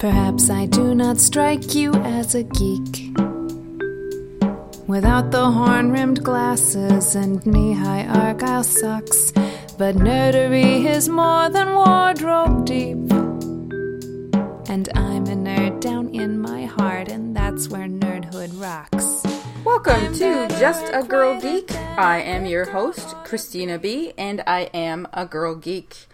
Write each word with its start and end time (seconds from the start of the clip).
Perhaps 0.00 0.48
I 0.48 0.64
do 0.64 0.94
not 0.94 1.18
strike 1.18 1.74
you 1.74 1.92
as 1.92 2.34
a 2.34 2.42
geek. 2.42 3.12
Without 4.86 5.30
the 5.30 5.50
horn 5.50 5.92
rimmed 5.92 6.24
glasses 6.24 7.14
and 7.14 7.44
knee 7.44 7.74
high 7.74 8.06
argyle 8.06 8.64
socks. 8.64 9.30
But 9.76 9.96
nerdery 9.96 10.86
is 10.86 11.10
more 11.10 11.50
than 11.50 11.74
wardrobe 11.74 12.64
deep. 12.64 13.12
And 14.70 14.88
I'm 14.94 15.26
a 15.26 15.36
nerd 15.36 15.82
down 15.82 16.08
in 16.14 16.40
my 16.40 16.64
heart, 16.64 17.10
and 17.10 17.36
that's 17.36 17.68
where 17.68 17.86
nerdhood 17.86 18.58
rocks. 18.58 19.22
Welcome 19.66 20.14
to 20.14 20.48
Just 20.58 20.90
a 20.94 21.02
Girl 21.02 21.38
Geek. 21.38 21.70
I 21.98 22.22
am 22.22 22.46
your 22.46 22.70
host, 22.70 23.14
Christina 23.24 23.78
B., 23.78 24.14
and 24.16 24.42
I 24.46 24.70
am 24.72 25.06
a 25.12 25.26
girl 25.26 25.54
geek. 25.56 26.06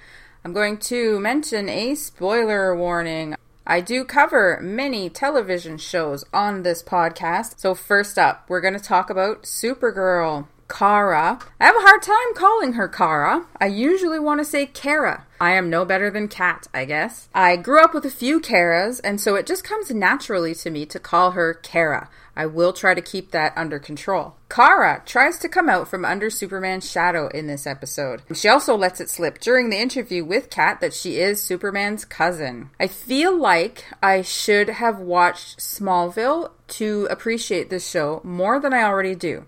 I'm 0.44 0.52
going 0.52 0.78
to 0.90 1.20
mention 1.20 1.68
a 1.68 1.94
spoiler 1.94 2.74
warning. 2.76 3.36
I 3.68 3.80
do 3.80 4.04
cover 4.04 4.60
many 4.62 5.10
television 5.10 5.76
shows 5.76 6.24
on 6.32 6.62
this 6.62 6.84
podcast. 6.84 7.58
So, 7.58 7.74
first 7.74 8.16
up, 8.16 8.44
we're 8.48 8.60
going 8.60 8.74
to 8.74 8.80
talk 8.80 9.10
about 9.10 9.42
Supergirl. 9.42 10.46
Kara. 10.68 11.38
I 11.60 11.64
have 11.64 11.76
a 11.76 11.80
hard 11.80 12.02
time 12.02 12.34
calling 12.34 12.72
her 12.72 12.88
Kara. 12.88 13.46
I 13.60 13.66
usually 13.66 14.18
want 14.18 14.40
to 14.40 14.44
say 14.44 14.66
Kara. 14.66 15.24
I 15.40 15.52
am 15.52 15.70
no 15.70 15.84
better 15.84 16.10
than 16.10 16.26
Kat, 16.26 16.66
I 16.74 16.84
guess. 16.84 17.28
I 17.34 17.56
grew 17.56 17.82
up 17.82 17.94
with 17.94 18.04
a 18.04 18.10
few 18.10 18.40
Karas, 18.40 19.00
and 19.04 19.20
so 19.20 19.36
it 19.36 19.46
just 19.46 19.62
comes 19.62 19.92
naturally 19.92 20.54
to 20.56 20.70
me 20.70 20.84
to 20.86 20.98
call 20.98 21.32
her 21.32 21.54
Kara. 21.54 22.08
I 22.36 22.46
will 22.46 22.72
try 22.72 22.94
to 22.94 23.00
keep 23.00 23.30
that 23.30 23.54
under 23.56 23.78
control. 23.78 24.36
Kara 24.48 25.02
tries 25.06 25.38
to 25.38 25.48
come 25.48 25.68
out 25.68 25.88
from 25.88 26.04
under 26.04 26.28
Superman's 26.28 26.90
shadow 26.90 27.28
in 27.28 27.46
this 27.46 27.66
episode. 27.66 28.22
She 28.34 28.48
also 28.48 28.76
lets 28.76 29.00
it 29.00 29.08
slip 29.08 29.40
during 29.40 29.70
the 29.70 29.80
interview 29.80 30.24
with 30.24 30.50
Kat 30.50 30.80
that 30.80 30.92
she 30.92 31.18
is 31.18 31.42
Superman's 31.42 32.04
cousin. 32.04 32.70
I 32.78 32.86
feel 32.86 33.36
like 33.36 33.84
I 34.02 34.22
should 34.22 34.68
have 34.68 35.00
watched 35.00 35.58
Smallville 35.58 36.50
to 36.68 37.06
appreciate 37.10 37.70
this 37.70 37.88
show 37.88 38.20
more 38.22 38.60
than 38.60 38.72
I 38.72 38.82
already 38.82 39.14
do. 39.14 39.46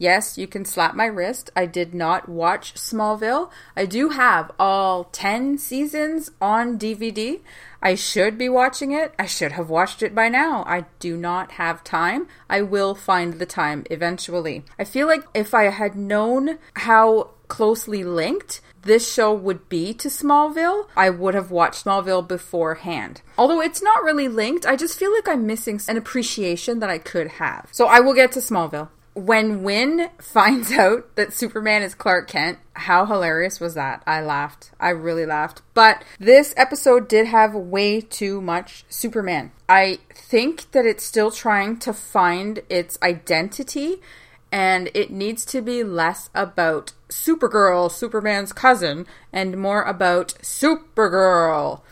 Yes, 0.00 0.38
you 0.38 0.46
can 0.46 0.64
slap 0.64 0.94
my 0.94 1.04
wrist. 1.04 1.50
I 1.54 1.66
did 1.66 1.92
not 1.92 2.26
watch 2.26 2.72
Smallville. 2.72 3.50
I 3.76 3.84
do 3.84 4.08
have 4.08 4.50
all 4.58 5.04
10 5.04 5.58
seasons 5.58 6.30
on 6.40 6.78
DVD. 6.78 7.40
I 7.82 7.96
should 7.96 8.38
be 8.38 8.48
watching 8.48 8.92
it. 8.92 9.12
I 9.18 9.26
should 9.26 9.52
have 9.52 9.68
watched 9.68 10.02
it 10.02 10.14
by 10.14 10.30
now. 10.30 10.64
I 10.66 10.86
do 11.00 11.18
not 11.18 11.52
have 11.52 11.84
time. 11.84 12.28
I 12.48 12.62
will 12.62 12.94
find 12.94 13.34
the 13.34 13.44
time 13.44 13.84
eventually. 13.90 14.64
I 14.78 14.84
feel 14.84 15.06
like 15.06 15.24
if 15.34 15.52
I 15.52 15.64
had 15.64 15.94
known 15.96 16.56
how 16.76 17.32
closely 17.48 18.02
linked 18.02 18.62
this 18.80 19.12
show 19.12 19.34
would 19.34 19.68
be 19.68 19.92
to 19.92 20.08
Smallville, 20.08 20.86
I 20.96 21.10
would 21.10 21.34
have 21.34 21.50
watched 21.50 21.84
Smallville 21.84 22.26
beforehand. 22.26 23.20
Although 23.36 23.60
it's 23.60 23.82
not 23.82 24.02
really 24.02 24.28
linked, 24.28 24.64
I 24.64 24.76
just 24.76 24.98
feel 24.98 25.12
like 25.12 25.28
I'm 25.28 25.46
missing 25.46 25.78
an 25.88 25.98
appreciation 25.98 26.78
that 26.78 26.88
I 26.88 26.96
could 26.96 27.32
have. 27.32 27.68
So 27.70 27.84
I 27.84 28.00
will 28.00 28.14
get 28.14 28.32
to 28.32 28.38
Smallville 28.38 28.88
when 29.14 29.62
Winn 29.62 30.08
finds 30.18 30.72
out 30.84 31.14
that 31.16 31.32
Superman 31.32 31.82
is 31.82 31.94
Clark 31.94 32.28
Kent, 32.28 32.58
how 32.74 33.06
hilarious 33.06 33.60
was 33.60 33.74
that? 33.74 34.02
I 34.06 34.20
laughed. 34.20 34.70
I 34.78 34.90
really 34.90 35.26
laughed. 35.26 35.62
But 35.74 36.02
this 36.18 36.54
episode 36.56 37.08
did 37.08 37.26
have 37.26 37.54
way 37.54 38.00
too 38.00 38.40
much 38.40 38.84
Superman. 38.88 39.52
I 39.68 39.98
think 40.14 40.70
that 40.72 40.86
it's 40.86 41.04
still 41.04 41.30
trying 41.30 41.78
to 41.80 41.92
find 41.92 42.60
its 42.68 42.98
identity 43.02 44.00
and 44.52 44.90
it 44.94 45.10
needs 45.10 45.44
to 45.46 45.62
be 45.62 45.84
less 45.84 46.28
about 46.34 46.92
Supergirl, 47.08 47.90
Superman's 47.90 48.52
cousin, 48.52 49.06
and 49.32 49.56
more 49.56 49.82
about 49.82 50.34
Supergirl. 50.42 51.82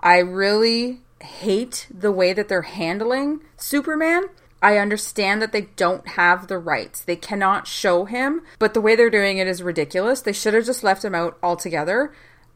I 0.00 0.18
really 0.18 1.00
hate 1.20 1.86
the 1.92 2.12
way 2.12 2.32
that 2.32 2.48
they're 2.48 2.62
handling 2.62 3.40
Superman 3.56 4.24
I 4.62 4.78
understand 4.78 5.40
that 5.40 5.52
they 5.52 5.62
don't 5.76 6.06
have 6.08 6.48
the 6.48 6.58
rights. 6.58 7.00
They 7.00 7.16
cannot 7.16 7.66
show 7.66 8.04
him, 8.04 8.42
but 8.58 8.74
the 8.74 8.80
way 8.80 8.96
they're 8.96 9.10
doing 9.10 9.38
it 9.38 9.46
is 9.46 9.62
ridiculous. 9.62 10.20
They 10.20 10.32
should 10.32 10.54
have 10.54 10.66
just 10.66 10.82
left 10.82 11.04
him 11.04 11.14
out 11.14 11.38
altogether. 11.42 12.12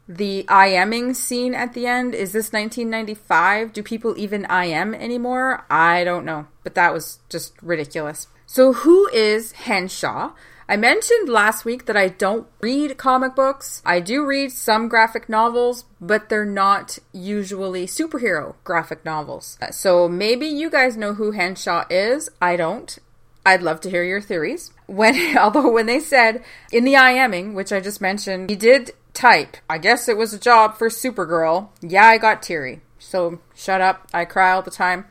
The 0.08 0.44
IMing 0.48 1.14
scene 1.14 1.54
at 1.54 1.74
the 1.74 1.86
end, 1.86 2.14
is 2.14 2.32
this 2.32 2.52
1995? 2.52 3.72
Do 3.72 3.82
people 3.82 4.14
even 4.18 4.44
IM 4.50 4.94
anymore? 4.94 5.64
I 5.70 6.02
don't 6.02 6.24
know, 6.24 6.48
but 6.64 6.74
that 6.74 6.92
was 6.92 7.20
just 7.28 7.54
ridiculous. 7.62 8.26
So, 8.46 8.72
who 8.72 9.08
is 9.08 9.52
Henshaw? 9.52 10.32
I 10.68 10.76
mentioned 10.76 11.28
last 11.28 11.64
week 11.64 11.86
that 11.86 11.96
I 11.96 12.08
don't 12.08 12.46
read 12.60 12.96
comic 12.96 13.34
books. 13.34 13.82
I 13.84 14.00
do 14.00 14.24
read 14.24 14.52
some 14.52 14.88
graphic 14.88 15.28
novels, 15.28 15.84
but 16.00 16.28
they're 16.28 16.44
not 16.44 16.98
usually 17.12 17.86
superhero 17.86 18.54
graphic 18.64 19.04
novels. 19.04 19.58
Uh, 19.60 19.70
so 19.70 20.08
maybe 20.08 20.46
you 20.46 20.70
guys 20.70 20.96
know 20.96 21.14
who 21.14 21.32
Henshaw 21.32 21.84
is. 21.90 22.28
I 22.40 22.56
don't. 22.56 22.98
I'd 23.44 23.62
love 23.62 23.80
to 23.82 23.90
hear 23.90 24.04
your 24.04 24.20
theories. 24.20 24.70
When 24.92 25.38
although 25.38 25.70
when 25.70 25.86
they 25.86 26.00
said 26.00 26.44
in 26.70 26.84
the 26.84 26.92
IMing, 26.92 27.54
which 27.54 27.72
I 27.72 27.80
just 27.80 28.02
mentioned, 28.02 28.50
he 28.50 28.56
did 28.56 28.90
type, 29.14 29.56
I 29.68 29.78
guess 29.78 30.06
it 30.06 30.18
was 30.18 30.34
a 30.34 30.38
job 30.38 30.76
for 30.76 30.90
Supergirl. 30.90 31.68
Yeah, 31.80 32.04
I 32.04 32.18
got 32.18 32.42
teary. 32.42 32.82
So 32.98 33.40
shut 33.54 33.80
up. 33.80 34.08
I 34.12 34.26
cry 34.26 34.52
all 34.52 34.60
the 34.60 34.70
time. 34.70 35.06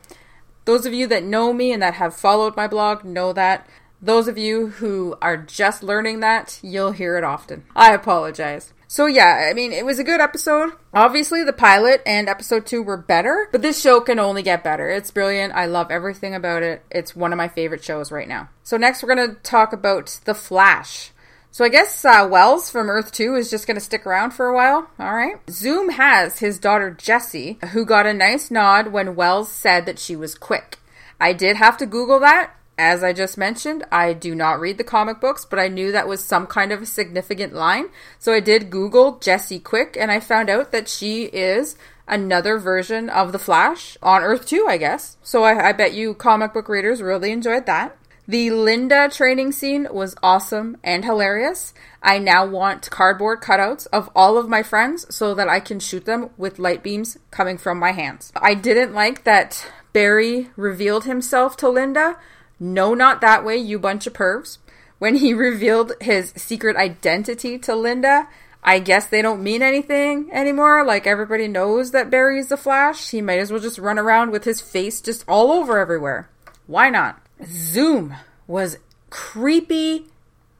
Those 0.64 0.86
of 0.86 0.92
you 0.92 1.08
that 1.08 1.24
know 1.24 1.52
me 1.52 1.72
and 1.72 1.82
that 1.82 1.94
have 1.94 2.14
followed 2.14 2.56
my 2.56 2.68
blog 2.68 3.04
know 3.04 3.32
that 3.32 3.66
those 4.02 4.26
of 4.26 4.36
you 4.36 4.66
who 4.66 5.16
are 5.22 5.36
just 5.36 5.82
learning 5.84 6.20
that, 6.20 6.58
you'll 6.60 6.90
hear 6.90 7.16
it 7.16 7.24
often. 7.24 7.64
I 7.74 7.94
apologize. 7.94 8.74
So 8.88 9.06
yeah, 9.06 9.48
I 9.48 9.54
mean, 9.54 9.72
it 9.72 9.86
was 9.86 9.98
a 9.98 10.04
good 10.04 10.20
episode. 10.20 10.72
Obviously, 10.92 11.44
the 11.44 11.52
pilot 11.54 12.02
and 12.04 12.28
episode 12.28 12.66
2 12.66 12.82
were 12.82 12.98
better, 12.98 13.48
but 13.50 13.62
this 13.62 13.80
show 13.80 14.00
can 14.00 14.18
only 14.18 14.42
get 14.42 14.64
better. 14.64 14.90
It's 14.90 15.10
brilliant. 15.10 15.54
I 15.54 15.64
love 15.64 15.90
everything 15.90 16.34
about 16.34 16.62
it. 16.62 16.84
It's 16.90 17.16
one 17.16 17.32
of 17.32 17.38
my 17.38 17.48
favorite 17.48 17.82
shows 17.82 18.12
right 18.12 18.28
now. 18.28 18.50
So 18.64 18.76
next 18.76 19.02
we're 19.02 19.14
going 19.14 19.30
to 19.30 19.40
talk 19.42 19.72
about 19.72 20.20
The 20.24 20.34
Flash. 20.34 21.12
So 21.52 21.64
I 21.64 21.68
guess 21.68 22.04
uh, 22.04 22.28
Wells 22.30 22.70
from 22.70 22.90
Earth 22.90 23.12
2 23.12 23.34
is 23.34 23.50
just 23.50 23.66
going 23.66 23.76
to 23.76 23.80
stick 23.80 24.06
around 24.06 24.32
for 24.32 24.46
a 24.46 24.54
while. 24.54 24.90
All 24.98 25.14
right. 25.14 25.36
Zoom 25.48 25.90
has 25.90 26.40
his 26.40 26.58
daughter 26.58 26.90
Jesse, 26.90 27.58
who 27.72 27.86
got 27.86 28.06
a 28.06 28.12
nice 28.12 28.50
nod 28.50 28.88
when 28.88 29.14
Wells 29.14 29.50
said 29.50 29.86
that 29.86 29.98
she 29.98 30.16
was 30.16 30.34
quick. 30.34 30.78
I 31.20 31.32
did 31.32 31.56
have 31.56 31.76
to 31.78 31.86
Google 31.86 32.20
that 32.20 32.54
as 32.78 33.02
I 33.02 33.12
just 33.12 33.36
mentioned, 33.36 33.84
I 33.92 34.12
do 34.12 34.34
not 34.34 34.60
read 34.60 34.78
the 34.78 34.84
comic 34.84 35.20
books, 35.20 35.44
but 35.44 35.58
I 35.58 35.68
knew 35.68 35.92
that 35.92 36.08
was 36.08 36.24
some 36.24 36.46
kind 36.46 36.72
of 36.72 36.82
a 36.82 36.86
significant 36.86 37.52
line. 37.52 37.88
So 38.18 38.32
I 38.32 38.40
did 38.40 38.70
Google 38.70 39.18
Jesse 39.18 39.58
Quick 39.58 39.96
and 39.98 40.10
I 40.10 40.20
found 40.20 40.48
out 40.48 40.72
that 40.72 40.88
she 40.88 41.24
is 41.24 41.76
another 42.08 42.58
version 42.58 43.08
of 43.08 43.32
The 43.32 43.38
Flash 43.38 43.96
on 44.02 44.22
Earth 44.22 44.46
2, 44.46 44.66
I 44.68 44.76
guess. 44.78 45.16
So 45.22 45.44
I, 45.44 45.68
I 45.68 45.72
bet 45.72 45.94
you 45.94 46.14
comic 46.14 46.52
book 46.52 46.68
readers 46.68 47.02
really 47.02 47.30
enjoyed 47.30 47.66
that. 47.66 47.96
The 48.26 48.50
Linda 48.50 49.08
training 49.08 49.52
scene 49.52 49.88
was 49.90 50.14
awesome 50.22 50.76
and 50.84 51.04
hilarious. 51.04 51.74
I 52.02 52.18
now 52.18 52.46
want 52.46 52.88
cardboard 52.88 53.42
cutouts 53.42 53.88
of 53.92 54.08
all 54.14 54.38
of 54.38 54.48
my 54.48 54.62
friends 54.62 55.12
so 55.14 55.34
that 55.34 55.48
I 55.48 55.58
can 55.58 55.80
shoot 55.80 56.04
them 56.04 56.30
with 56.36 56.60
light 56.60 56.82
beams 56.82 57.18
coming 57.30 57.58
from 57.58 57.78
my 57.78 57.90
hands. 57.92 58.32
I 58.36 58.54
didn't 58.54 58.94
like 58.94 59.24
that 59.24 59.70
Barry 59.92 60.50
revealed 60.56 61.04
himself 61.04 61.56
to 61.58 61.68
Linda 61.68 62.16
no, 62.62 62.94
not 62.94 63.20
that 63.22 63.44
way, 63.44 63.56
you 63.56 63.80
bunch 63.80 64.06
of 64.06 64.12
pervs. 64.12 64.58
When 65.00 65.16
he 65.16 65.34
revealed 65.48 65.94
his 66.00 66.32
secret 66.36 66.76
identity 66.76 67.58
to 67.58 67.74
Linda, 67.74 68.28
I 68.62 68.78
guess 68.78 69.06
they 69.06 69.20
don't 69.20 69.42
mean 69.42 69.62
anything 69.62 70.30
anymore. 70.32 70.84
Like 70.84 71.04
everybody 71.04 71.48
knows 71.48 71.90
that 71.90 72.08
Barry's 72.08 72.48
the 72.48 72.56
Flash. 72.56 73.10
He 73.10 73.20
might 73.20 73.40
as 73.40 73.50
well 73.50 73.60
just 73.60 73.78
run 73.78 73.98
around 73.98 74.30
with 74.30 74.44
his 74.44 74.60
face 74.60 75.00
just 75.00 75.24
all 75.26 75.50
over 75.50 75.78
everywhere. 75.78 76.30
Why 76.68 76.88
not? 76.88 77.20
Zoom 77.44 78.14
was 78.46 78.78
creepy, 79.10 80.06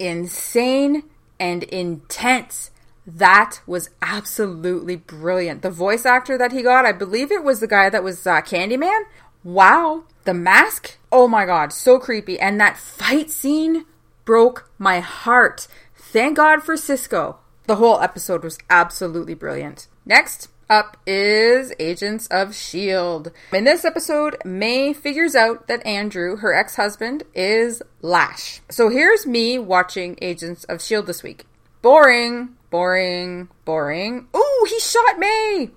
insane, 0.00 1.04
and 1.38 1.62
intense. 1.62 2.72
That 3.06 3.60
was 3.64 3.90
absolutely 4.00 4.96
brilliant. 4.96 5.62
The 5.62 5.70
voice 5.70 6.04
actor 6.04 6.36
that 6.36 6.50
he 6.50 6.62
got, 6.62 6.84
I 6.84 6.90
believe 6.90 7.30
it 7.30 7.44
was 7.44 7.60
the 7.60 7.69
guy 7.69 7.88
that 7.90 8.02
was 8.02 8.26
uh, 8.26 8.40
Candyman. 8.40 9.05
Wow. 9.44 10.05
The 10.25 10.35
mask 10.35 10.99
Oh 11.12 11.29
my 11.29 11.44
god, 11.44 11.75
so 11.75 11.99
creepy. 11.99 12.41
And 12.41 12.59
that 12.59 12.79
fight 12.79 13.31
scene 13.31 13.85
broke 14.25 14.71
my 14.79 15.00
heart. 15.00 15.69
Thank 15.94 16.39
God 16.39 16.62
for 16.62 16.77
Cisco. 16.77 17.37
The 17.67 17.77
whole 17.77 18.00
episode 18.00 18.43
was 18.43 18.59
absolutely 18.71 19.35
brilliant. 19.35 19.89
Next 20.06 20.49
up 20.71 20.97
is 21.06 21.75
Agents 21.79 22.27
of 22.29 22.49
S.H.I.E.L.D. 22.49 23.31
In 23.53 23.65
this 23.65 23.85
episode, 23.85 24.39
May 24.43 24.94
figures 24.94 25.35
out 25.35 25.69
that 25.69 25.85
Andrew, 25.87 26.37
her 26.37 26.55
ex 26.55 26.77
husband, 26.77 27.25
is 27.35 27.83
Lash. 28.00 28.62
So 28.71 28.89
here's 28.89 29.27
me 29.27 29.59
watching 29.59 30.17
Agents 30.23 30.65
of 30.65 30.77
S.H.I.E.L.D. 30.77 31.06
this 31.06 31.23
week. 31.23 31.44
Boring, 31.83 32.56
boring, 32.71 33.49
boring. 33.67 34.29
Ooh, 34.35 34.67
he 34.69 34.81
shot 34.81 35.19
May! 35.19 35.71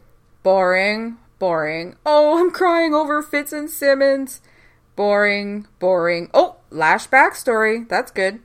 Boring, 0.44 1.18
boring. 1.45 1.95
Oh, 2.07 2.39
I'm 2.39 2.50
crying 2.50 2.95
over 2.95 3.21
Fitz 3.21 3.53
and 3.53 3.69
Simmons. 3.69 4.42
Boring, 4.95 5.68
boring. 5.77 6.31
Oh, 6.33 6.56
Lash 6.71 7.07
backstory. 7.07 7.88
That's 7.88 8.09
good. 8.09 8.39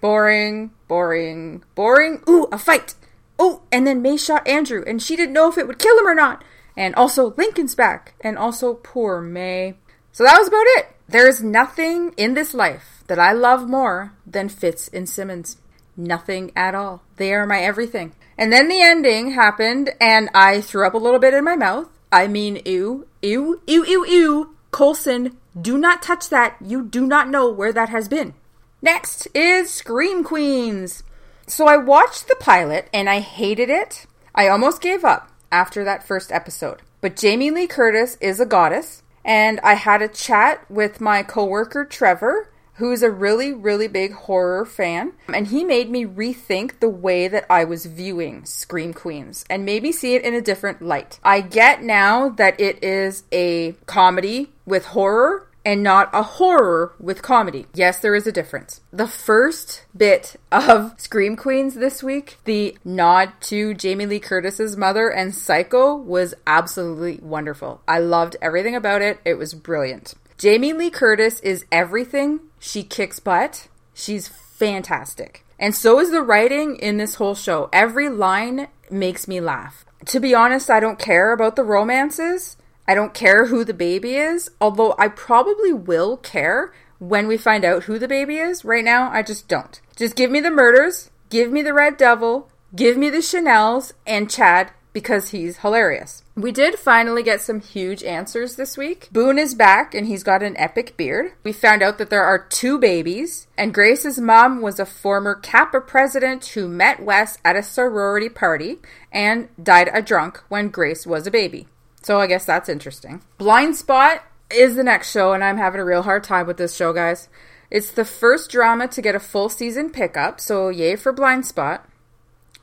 Boring, 0.00 0.72
boring, 0.88 1.62
boring. 1.76 2.24
Ooh, 2.28 2.48
a 2.50 2.58
fight. 2.58 2.96
Oh, 3.38 3.62
and 3.70 3.86
then 3.86 4.02
May 4.02 4.16
shot 4.16 4.48
Andrew, 4.48 4.82
and 4.84 5.00
she 5.00 5.14
didn't 5.14 5.32
know 5.32 5.48
if 5.48 5.56
it 5.56 5.68
would 5.68 5.78
kill 5.78 5.96
him 5.96 6.08
or 6.08 6.14
not. 6.14 6.42
And 6.76 6.96
also 6.96 7.34
Lincoln's 7.36 7.76
back. 7.76 8.14
And 8.20 8.36
also 8.36 8.74
poor 8.74 9.20
May. 9.20 9.74
So 10.10 10.24
that 10.24 10.36
was 10.36 10.48
about 10.48 10.66
it. 10.78 10.88
There 11.06 11.28
is 11.28 11.40
nothing 11.40 12.14
in 12.16 12.34
this 12.34 12.52
life 12.52 13.04
that 13.06 13.20
I 13.20 13.30
love 13.30 13.68
more 13.68 14.12
than 14.26 14.48
Fitz 14.48 14.88
and 14.88 15.08
Simmons. 15.08 15.58
Nothing 15.96 16.50
at 16.56 16.74
all. 16.74 17.04
They 17.14 17.32
are 17.32 17.46
my 17.46 17.60
everything. 17.60 18.12
And 18.36 18.52
then 18.52 18.66
the 18.66 18.82
ending 18.82 19.34
happened, 19.34 19.90
and 20.00 20.30
I 20.34 20.60
threw 20.60 20.84
up 20.84 20.94
a 20.94 20.98
little 20.98 21.20
bit 21.20 21.32
in 21.32 21.44
my 21.44 21.54
mouth. 21.54 21.88
I 22.14 22.28
mean, 22.28 22.62
ew, 22.64 23.08
ew, 23.22 23.60
ew, 23.66 23.84
ew, 23.84 24.06
ew. 24.06 24.56
Coulson, 24.70 25.36
do 25.60 25.76
not 25.76 26.00
touch 26.00 26.28
that. 26.28 26.54
You 26.64 26.84
do 26.84 27.08
not 27.08 27.28
know 27.28 27.50
where 27.50 27.72
that 27.72 27.88
has 27.88 28.06
been. 28.06 28.34
Next 28.80 29.26
is 29.34 29.72
Scream 29.72 30.22
Queens. 30.22 31.02
So 31.48 31.66
I 31.66 31.76
watched 31.76 32.28
the 32.28 32.36
pilot 32.38 32.88
and 32.94 33.10
I 33.10 33.18
hated 33.18 33.68
it. 33.68 34.06
I 34.32 34.46
almost 34.46 34.80
gave 34.80 35.04
up 35.04 35.32
after 35.50 35.82
that 35.82 36.06
first 36.06 36.30
episode. 36.30 36.82
But 37.00 37.16
Jamie 37.16 37.50
Lee 37.50 37.66
Curtis 37.66 38.16
is 38.20 38.38
a 38.38 38.46
goddess, 38.46 39.02
and 39.24 39.58
I 39.64 39.74
had 39.74 40.00
a 40.00 40.06
chat 40.06 40.64
with 40.70 41.00
my 41.00 41.24
coworker 41.24 41.84
Trevor, 41.84 42.48
who's 42.74 43.02
a 43.02 43.10
really, 43.10 43.52
really 43.52 43.88
big 43.88 44.12
horror 44.12 44.64
fan, 44.64 45.12
and 45.32 45.48
he 45.48 45.64
made 45.64 45.90
me 45.90 46.04
rethink 46.04 46.80
the 46.80 46.88
way 46.88 47.28
that 47.28 47.46
I 47.50 47.64
was 47.64 47.86
viewing 47.86 48.44
Scream 48.44 48.92
Queens 48.92 49.44
and 49.48 49.64
maybe 49.64 49.92
see 49.92 50.14
it 50.14 50.24
in 50.24 50.34
a 50.34 50.40
different 50.40 50.82
light. 50.82 51.18
I 51.22 51.40
get 51.40 51.82
now 51.82 52.30
that 52.30 52.60
it 52.60 52.82
is 52.82 53.24
a 53.32 53.72
comedy 53.86 54.52
with 54.66 54.86
horror 54.86 55.48
and 55.64 55.82
not 55.82 56.10
a 56.12 56.22
horror 56.22 56.94
with 57.00 57.22
comedy. 57.22 57.66
Yes, 57.72 57.98
there 57.98 58.14
is 58.14 58.26
a 58.26 58.32
difference. 58.32 58.82
The 58.92 59.06
first 59.06 59.84
bit 59.96 60.36
of 60.52 60.94
Scream 60.98 61.36
Queens 61.36 61.74
this 61.74 62.02
week, 62.02 62.36
the 62.44 62.76
nod 62.84 63.32
to 63.42 63.72
Jamie 63.72 64.06
Lee 64.06 64.20
Curtis's 64.20 64.76
mother 64.76 65.08
and 65.08 65.34
Psycho 65.34 65.96
was 65.96 66.34
absolutely 66.46 67.18
wonderful. 67.22 67.80
I 67.88 68.00
loved 68.00 68.36
everything 68.42 68.74
about 68.74 69.00
it. 69.00 69.20
It 69.24 69.38
was 69.38 69.54
brilliant. 69.54 70.14
Jamie 70.36 70.72
Lee 70.72 70.90
Curtis 70.90 71.40
is 71.40 71.64
everything. 71.72 72.40
She 72.66 72.82
kicks 72.82 73.20
butt. 73.20 73.68
She's 73.92 74.26
fantastic. 74.26 75.44
And 75.58 75.74
so 75.74 76.00
is 76.00 76.10
the 76.10 76.22
writing 76.22 76.76
in 76.76 76.96
this 76.96 77.16
whole 77.16 77.34
show. 77.34 77.68
Every 77.74 78.08
line 78.08 78.68
makes 78.90 79.28
me 79.28 79.38
laugh. 79.38 79.84
To 80.06 80.18
be 80.18 80.34
honest, 80.34 80.70
I 80.70 80.80
don't 80.80 80.98
care 80.98 81.34
about 81.34 81.56
the 81.56 81.62
romances. 81.62 82.56
I 82.88 82.94
don't 82.94 83.12
care 83.12 83.46
who 83.46 83.66
the 83.66 83.74
baby 83.74 84.16
is, 84.16 84.50
although 84.62 84.94
I 84.98 85.08
probably 85.08 85.74
will 85.74 86.16
care 86.16 86.72
when 86.98 87.26
we 87.26 87.36
find 87.36 87.66
out 87.66 87.84
who 87.84 87.98
the 87.98 88.08
baby 88.08 88.38
is. 88.38 88.64
Right 88.64 88.82
now, 88.82 89.10
I 89.10 89.22
just 89.22 89.46
don't. 89.46 89.78
Just 89.94 90.16
give 90.16 90.30
me 90.30 90.40
the 90.40 90.50
murders, 90.50 91.10
give 91.28 91.52
me 91.52 91.60
the 91.60 91.74
Red 91.74 91.98
Devil, 91.98 92.48
give 92.74 92.96
me 92.96 93.10
the 93.10 93.18
Chanels, 93.18 93.92
and 94.06 94.30
Chad 94.30 94.70
because 94.94 95.30
he's 95.30 95.58
hilarious. 95.58 96.22
We 96.36 96.52
did 96.52 96.78
finally 96.78 97.22
get 97.22 97.42
some 97.42 97.60
huge 97.60 98.02
answers 98.02 98.56
this 98.56 98.78
week. 98.78 99.08
Boone 99.12 99.38
is 99.38 99.54
back 99.54 99.94
and 99.94 100.06
he's 100.06 100.22
got 100.22 100.42
an 100.42 100.56
epic 100.56 100.96
beard. 100.96 101.32
We 101.42 101.52
found 101.52 101.82
out 101.82 101.98
that 101.98 102.08
there 102.08 102.24
are 102.24 102.46
two 102.48 102.78
babies, 102.78 103.46
and 103.58 103.74
Grace's 103.74 104.18
mom 104.18 104.62
was 104.62 104.80
a 104.80 104.86
former 104.86 105.34
Kappa 105.34 105.80
president 105.82 106.46
who 106.46 106.66
met 106.66 107.02
Wes 107.02 107.36
at 107.44 107.56
a 107.56 107.62
sorority 107.62 108.30
party 108.30 108.78
and 109.12 109.48
died 109.62 109.90
a 109.92 110.00
drunk 110.00 110.42
when 110.48 110.68
Grace 110.68 111.06
was 111.06 111.26
a 111.26 111.30
baby. 111.30 111.68
So 112.02 112.20
I 112.20 112.26
guess 112.26 112.44
that's 112.44 112.68
interesting. 112.68 113.22
Blindspot 113.38 114.20
is 114.50 114.76
the 114.76 114.84
next 114.84 115.10
show, 115.10 115.32
and 115.32 115.42
I'm 115.42 115.58
having 115.58 115.80
a 115.80 115.84
real 115.84 116.02
hard 116.02 116.22
time 116.22 116.46
with 116.46 116.56
this 116.56 116.76
show, 116.76 116.92
guys. 116.92 117.28
It's 117.70 117.90
the 117.90 118.04
first 118.04 118.50
drama 118.50 118.86
to 118.88 119.02
get 119.02 119.16
a 119.16 119.20
full 119.20 119.48
season 119.48 119.90
pickup, 119.90 120.40
so 120.40 120.68
yay 120.68 120.94
for 120.94 121.12
Blindspot. 121.12 121.80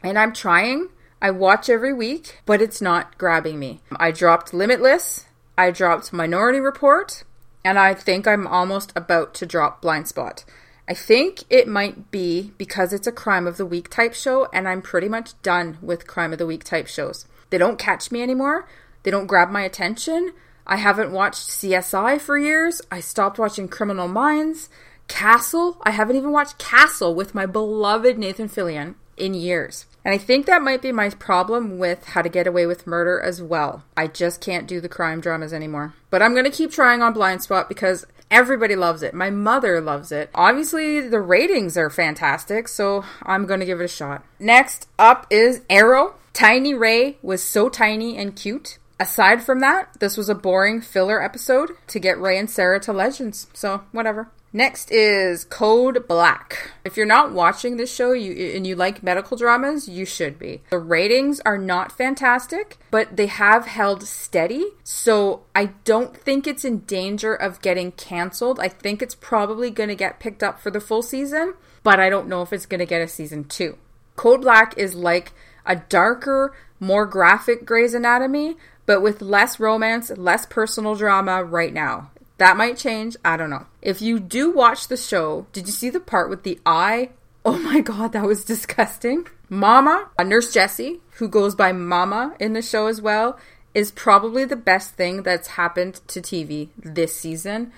And 0.01 0.17
I'm 0.17 0.31
trying. 0.31 0.87
I 1.21 1.29
watch 1.29 1.69
every 1.69 1.93
week, 1.93 2.39
but 2.45 2.61
it's 2.61 2.81
not 2.81 3.17
grabbing 3.17 3.59
me. 3.59 3.81
I 3.95 4.11
dropped 4.11 4.53
Limitless, 4.53 5.25
I 5.57 5.69
dropped 5.69 6.11
Minority 6.11 6.59
Report, 6.59 7.23
and 7.63 7.77
I 7.77 7.93
think 7.93 8.27
I'm 8.27 8.47
almost 8.47 8.91
about 8.95 9.35
to 9.35 9.45
drop 9.45 9.81
Blindspot. 9.81 10.43
I 10.89 10.95
think 10.95 11.43
it 11.49 11.67
might 11.67 12.09
be 12.09 12.53
because 12.57 12.91
it's 12.91 13.05
a 13.05 13.11
crime 13.11 13.45
of 13.45 13.57
the 13.57 13.65
week 13.65 13.89
type 13.89 14.15
show, 14.15 14.47
and 14.51 14.67
I'm 14.67 14.81
pretty 14.81 15.07
much 15.07 15.39
done 15.43 15.77
with 15.81 16.07
crime 16.07 16.33
of 16.33 16.39
the 16.39 16.47
week 16.47 16.63
type 16.63 16.87
shows. 16.87 17.27
They 17.51 17.59
don't 17.59 17.77
catch 17.77 18.11
me 18.11 18.23
anymore, 18.23 18.67
they 19.03 19.11
don't 19.11 19.27
grab 19.27 19.51
my 19.51 19.61
attention. 19.61 20.33
I 20.65 20.77
haven't 20.77 21.11
watched 21.11 21.49
CSI 21.49 22.19
for 22.21 22.37
years. 22.37 22.81
I 22.91 22.99
stopped 22.99 23.39
watching 23.39 23.67
Criminal 23.67 24.07
Minds. 24.07 24.69
Castle. 25.07 25.77
I 25.83 25.91
haven't 25.91 26.15
even 26.15 26.31
watched 26.31 26.57
Castle 26.57 27.13
with 27.13 27.35
my 27.35 27.45
beloved 27.45 28.17
Nathan 28.17 28.47
Fillion 28.47 28.95
in 29.17 29.33
years. 29.33 29.85
And 30.03 30.13
I 30.13 30.17
think 30.17 30.45
that 30.45 30.63
might 30.63 30.81
be 30.81 30.91
my 30.91 31.09
problem 31.09 31.77
with 31.77 32.05
How 32.05 32.21
to 32.21 32.29
Get 32.29 32.47
Away 32.47 32.65
with 32.65 32.87
Murder 32.87 33.19
as 33.19 33.41
well. 33.41 33.83
I 33.95 34.07
just 34.07 34.41
can't 34.41 34.67
do 34.67 34.81
the 34.81 34.89
crime 34.89 35.21
dramas 35.21 35.53
anymore. 35.53 35.93
But 36.09 36.21
I'm 36.21 36.33
going 36.33 36.45
to 36.45 36.51
keep 36.51 36.71
trying 36.71 37.01
on 37.01 37.13
Blindspot 37.13 37.69
because 37.69 38.05
everybody 38.31 38.75
loves 38.75 39.03
it. 39.03 39.13
My 39.13 39.29
mother 39.29 39.79
loves 39.79 40.11
it. 40.11 40.29
Obviously, 40.33 41.01
the 41.01 41.19
ratings 41.19 41.77
are 41.77 41.89
fantastic, 41.89 42.67
so 42.67 43.05
I'm 43.23 43.45
going 43.45 43.59
to 43.59 43.65
give 43.65 43.79
it 43.79 43.85
a 43.85 43.87
shot. 43.87 44.23
Next 44.39 44.87
up 44.97 45.27
is 45.29 45.61
Arrow. 45.69 46.15
Tiny 46.33 46.73
Ray 46.73 47.17
was 47.21 47.43
so 47.43 47.69
tiny 47.69 48.17
and 48.17 48.35
cute. 48.35 48.79
Aside 48.99 49.43
from 49.43 49.59
that, 49.59 49.99
this 49.99 50.15
was 50.15 50.29
a 50.29 50.35
boring 50.35 50.79
filler 50.79 51.21
episode 51.21 51.71
to 51.87 51.99
get 51.99 52.19
Ray 52.19 52.37
and 52.37 52.49
Sara 52.49 52.79
to 52.81 52.93
Legends, 52.93 53.47
so 53.53 53.83
whatever. 53.91 54.29
Next 54.53 54.91
is 54.91 55.45
Code 55.45 56.09
Black. 56.09 56.71
If 56.83 56.97
you're 56.97 57.05
not 57.05 57.31
watching 57.31 57.77
this 57.77 57.93
show 57.93 58.11
you, 58.11 58.53
and 58.53 58.67
you 58.67 58.75
like 58.75 59.01
medical 59.01 59.37
dramas, 59.37 59.87
you 59.87 60.05
should 60.05 60.37
be. 60.37 60.61
The 60.71 60.77
ratings 60.77 61.39
are 61.41 61.57
not 61.57 61.93
fantastic, 61.93 62.77
but 62.91 63.15
they 63.15 63.27
have 63.27 63.65
held 63.65 64.03
steady, 64.03 64.65
so 64.83 65.43
I 65.55 65.67
don't 65.85 66.17
think 66.17 66.47
it's 66.47 66.65
in 66.65 66.79
danger 66.79 67.33
of 67.33 67.61
getting 67.61 67.93
canceled. 67.93 68.59
I 68.59 68.67
think 68.67 69.01
it's 69.01 69.15
probably 69.15 69.71
going 69.71 69.87
to 69.87 69.95
get 69.95 70.19
picked 70.19 70.43
up 70.43 70.59
for 70.59 70.69
the 70.69 70.81
full 70.81 71.01
season, 71.01 71.53
but 71.81 72.01
I 72.01 72.09
don't 72.09 72.27
know 72.27 72.41
if 72.41 72.51
it's 72.51 72.65
going 72.65 72.79
to 72.79 72.85
get 72.85 73.01
a 73.01 73.07
season 73.07 73.45
two. 73.45 73.77
Code 74.17 74.41
Black 74.41 74.77
is 74.77 74.95
like 74.95 75.31
a 75.65 75.77
darker, 75.77 76.53
more 76.77 77.05
graphic 77.05 77.65
Grey's 77.65 77.93
Anatomy, 77.93 78.57
but 78.85 79.01
with 79.01 79.21
less 79.21 79.61
romance, 79.61 80.09
less 80.17 80.45
personal 80.45 80.95
drama 80.95 81.41
right 81.41 81.73
now. 81.73 82.11
That 82.41 82.57
might 82.57 82.75
change. 82.75 83.15
I 83.23 83.37
don't 83.37 83.51
know. 83.51 83.67
If 83.83 84.01
you 84.01 84.19
do 84.19 84.49
watch 84.49 84.87
the 84.87 84.97
show, 84.97 85.45
did 85.53 85.67
you 85.67 85.71
see 85.71 85.91
the 85.91 85.99
part 85.99 86.27
with 86.27 86.41
the 86.41 86.59
eye? 86.65 87.11
Oh 87.43 87.57
my 87.57 87.81
god, 87.81 88.13
that 88.13 88.25
was 88.25 88.45
disgusting. 88.45 89.27
Mama, 89.49 90.09
a 90.19 90.23
Nurse 90.23 90.53
Jesse, 90.53 91.01
who 91.13 91.27
goes 91.27 91.55
by 91.55 91.71
Mama 91.71 92.35
in 92.39 92.53
the 92.53 92.61
show 92.61 92.85
as 92.85 93.01
well, 93.01 93.39
is 93.73 93.91
probably 93.91 94.45
the 94.45 94.55
best 94.55 94.93
thing 94.93 95.23
that's 95.23 95.47
happened 95.49 96.01
to 96.07 96.21
TV 96.21 96.69
this 96.77 97.17
season. 97.17 97.71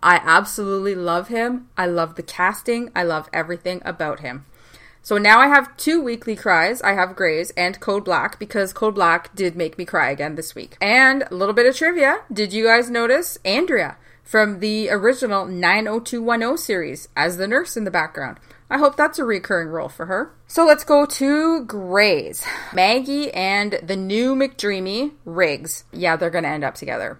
I 0.00 0.20
absolutely 0.22 0.94
love 0.94 1.26
him. 1.26 1.68
I 1.76 1.86
love 1.86 2.14
the 2.14 2.22
casting. 2.22 2.92
I 2.94 3.02
love 3.02 3.28
everything 3.32 3.82
about 3.84 4.20
him. 4.20 4.44
So 5.02 5.16
now 5.16 5.40
I 5.40 5.48
have 5.48 5.76
two 5.76 6.00
weekly 6.00 6.36
cries. 6.36 6.82
I 6.82 6.92
have 6.92 7.16
Grey's 7.16 7.50
and 7.52 7.80
Code 7.80 8.04
Black 8.04 8.38
because 8.38 8.72
Code 8.72 8.94
Black 8.94 9.34
did 9.34 9.56
make 9.56 9.78
me 9.78 9.84
cry 9.84 10.10
again 10.10 10.34
this 10.34 10.54
week. 10.54 10.76
And 10.80 11.24
a 11.30 11.34
little 11.34 11.54
bit 11.54 11.66
of 11.66 11.74
trivia. 11.74 12.20
Did 12.32 12.52
you 12.52 12.64
guys 12.64 12.90
notice 12.90 13.38
Andrea 13.44 13.96
from 14.22 14.60
the 14.60 14.90
original 14.90 15.46
90210 15.46 16.58
series 16.58 17.08
as 17.16 17.38
the 17.38 17.48
nurse 17.48 17.76
in 17.76 17.84
the 17.84 17.90
background? 17.90 18.38
I 18.68 18.78
hope 18.78 18.96
that's 18.96 19.18
a 19.18 19.24
recurring 19.24 19.68
role 19.68 19.88
for 19.88 20.06
her. 20.06 20.32
So 20.46 20.64
let's 20.64 20.84
go 20.84 21.04
to 21.04 21.64
Grey's. 21.64 22.46
Maggie 22.72 23.32
and 23.32 23.80
the 23.82 23.96
new 23.96 24.36
McDreamy, 24.36 25.12
Riggs. 25.24 25.84
Yeah, 25.92 26.16
they're 26.16 26.30
going 26.30 26.44
to 26.44 26.50
end 26.50 26.62
up 26.62 26.76
together. 26.76 27.18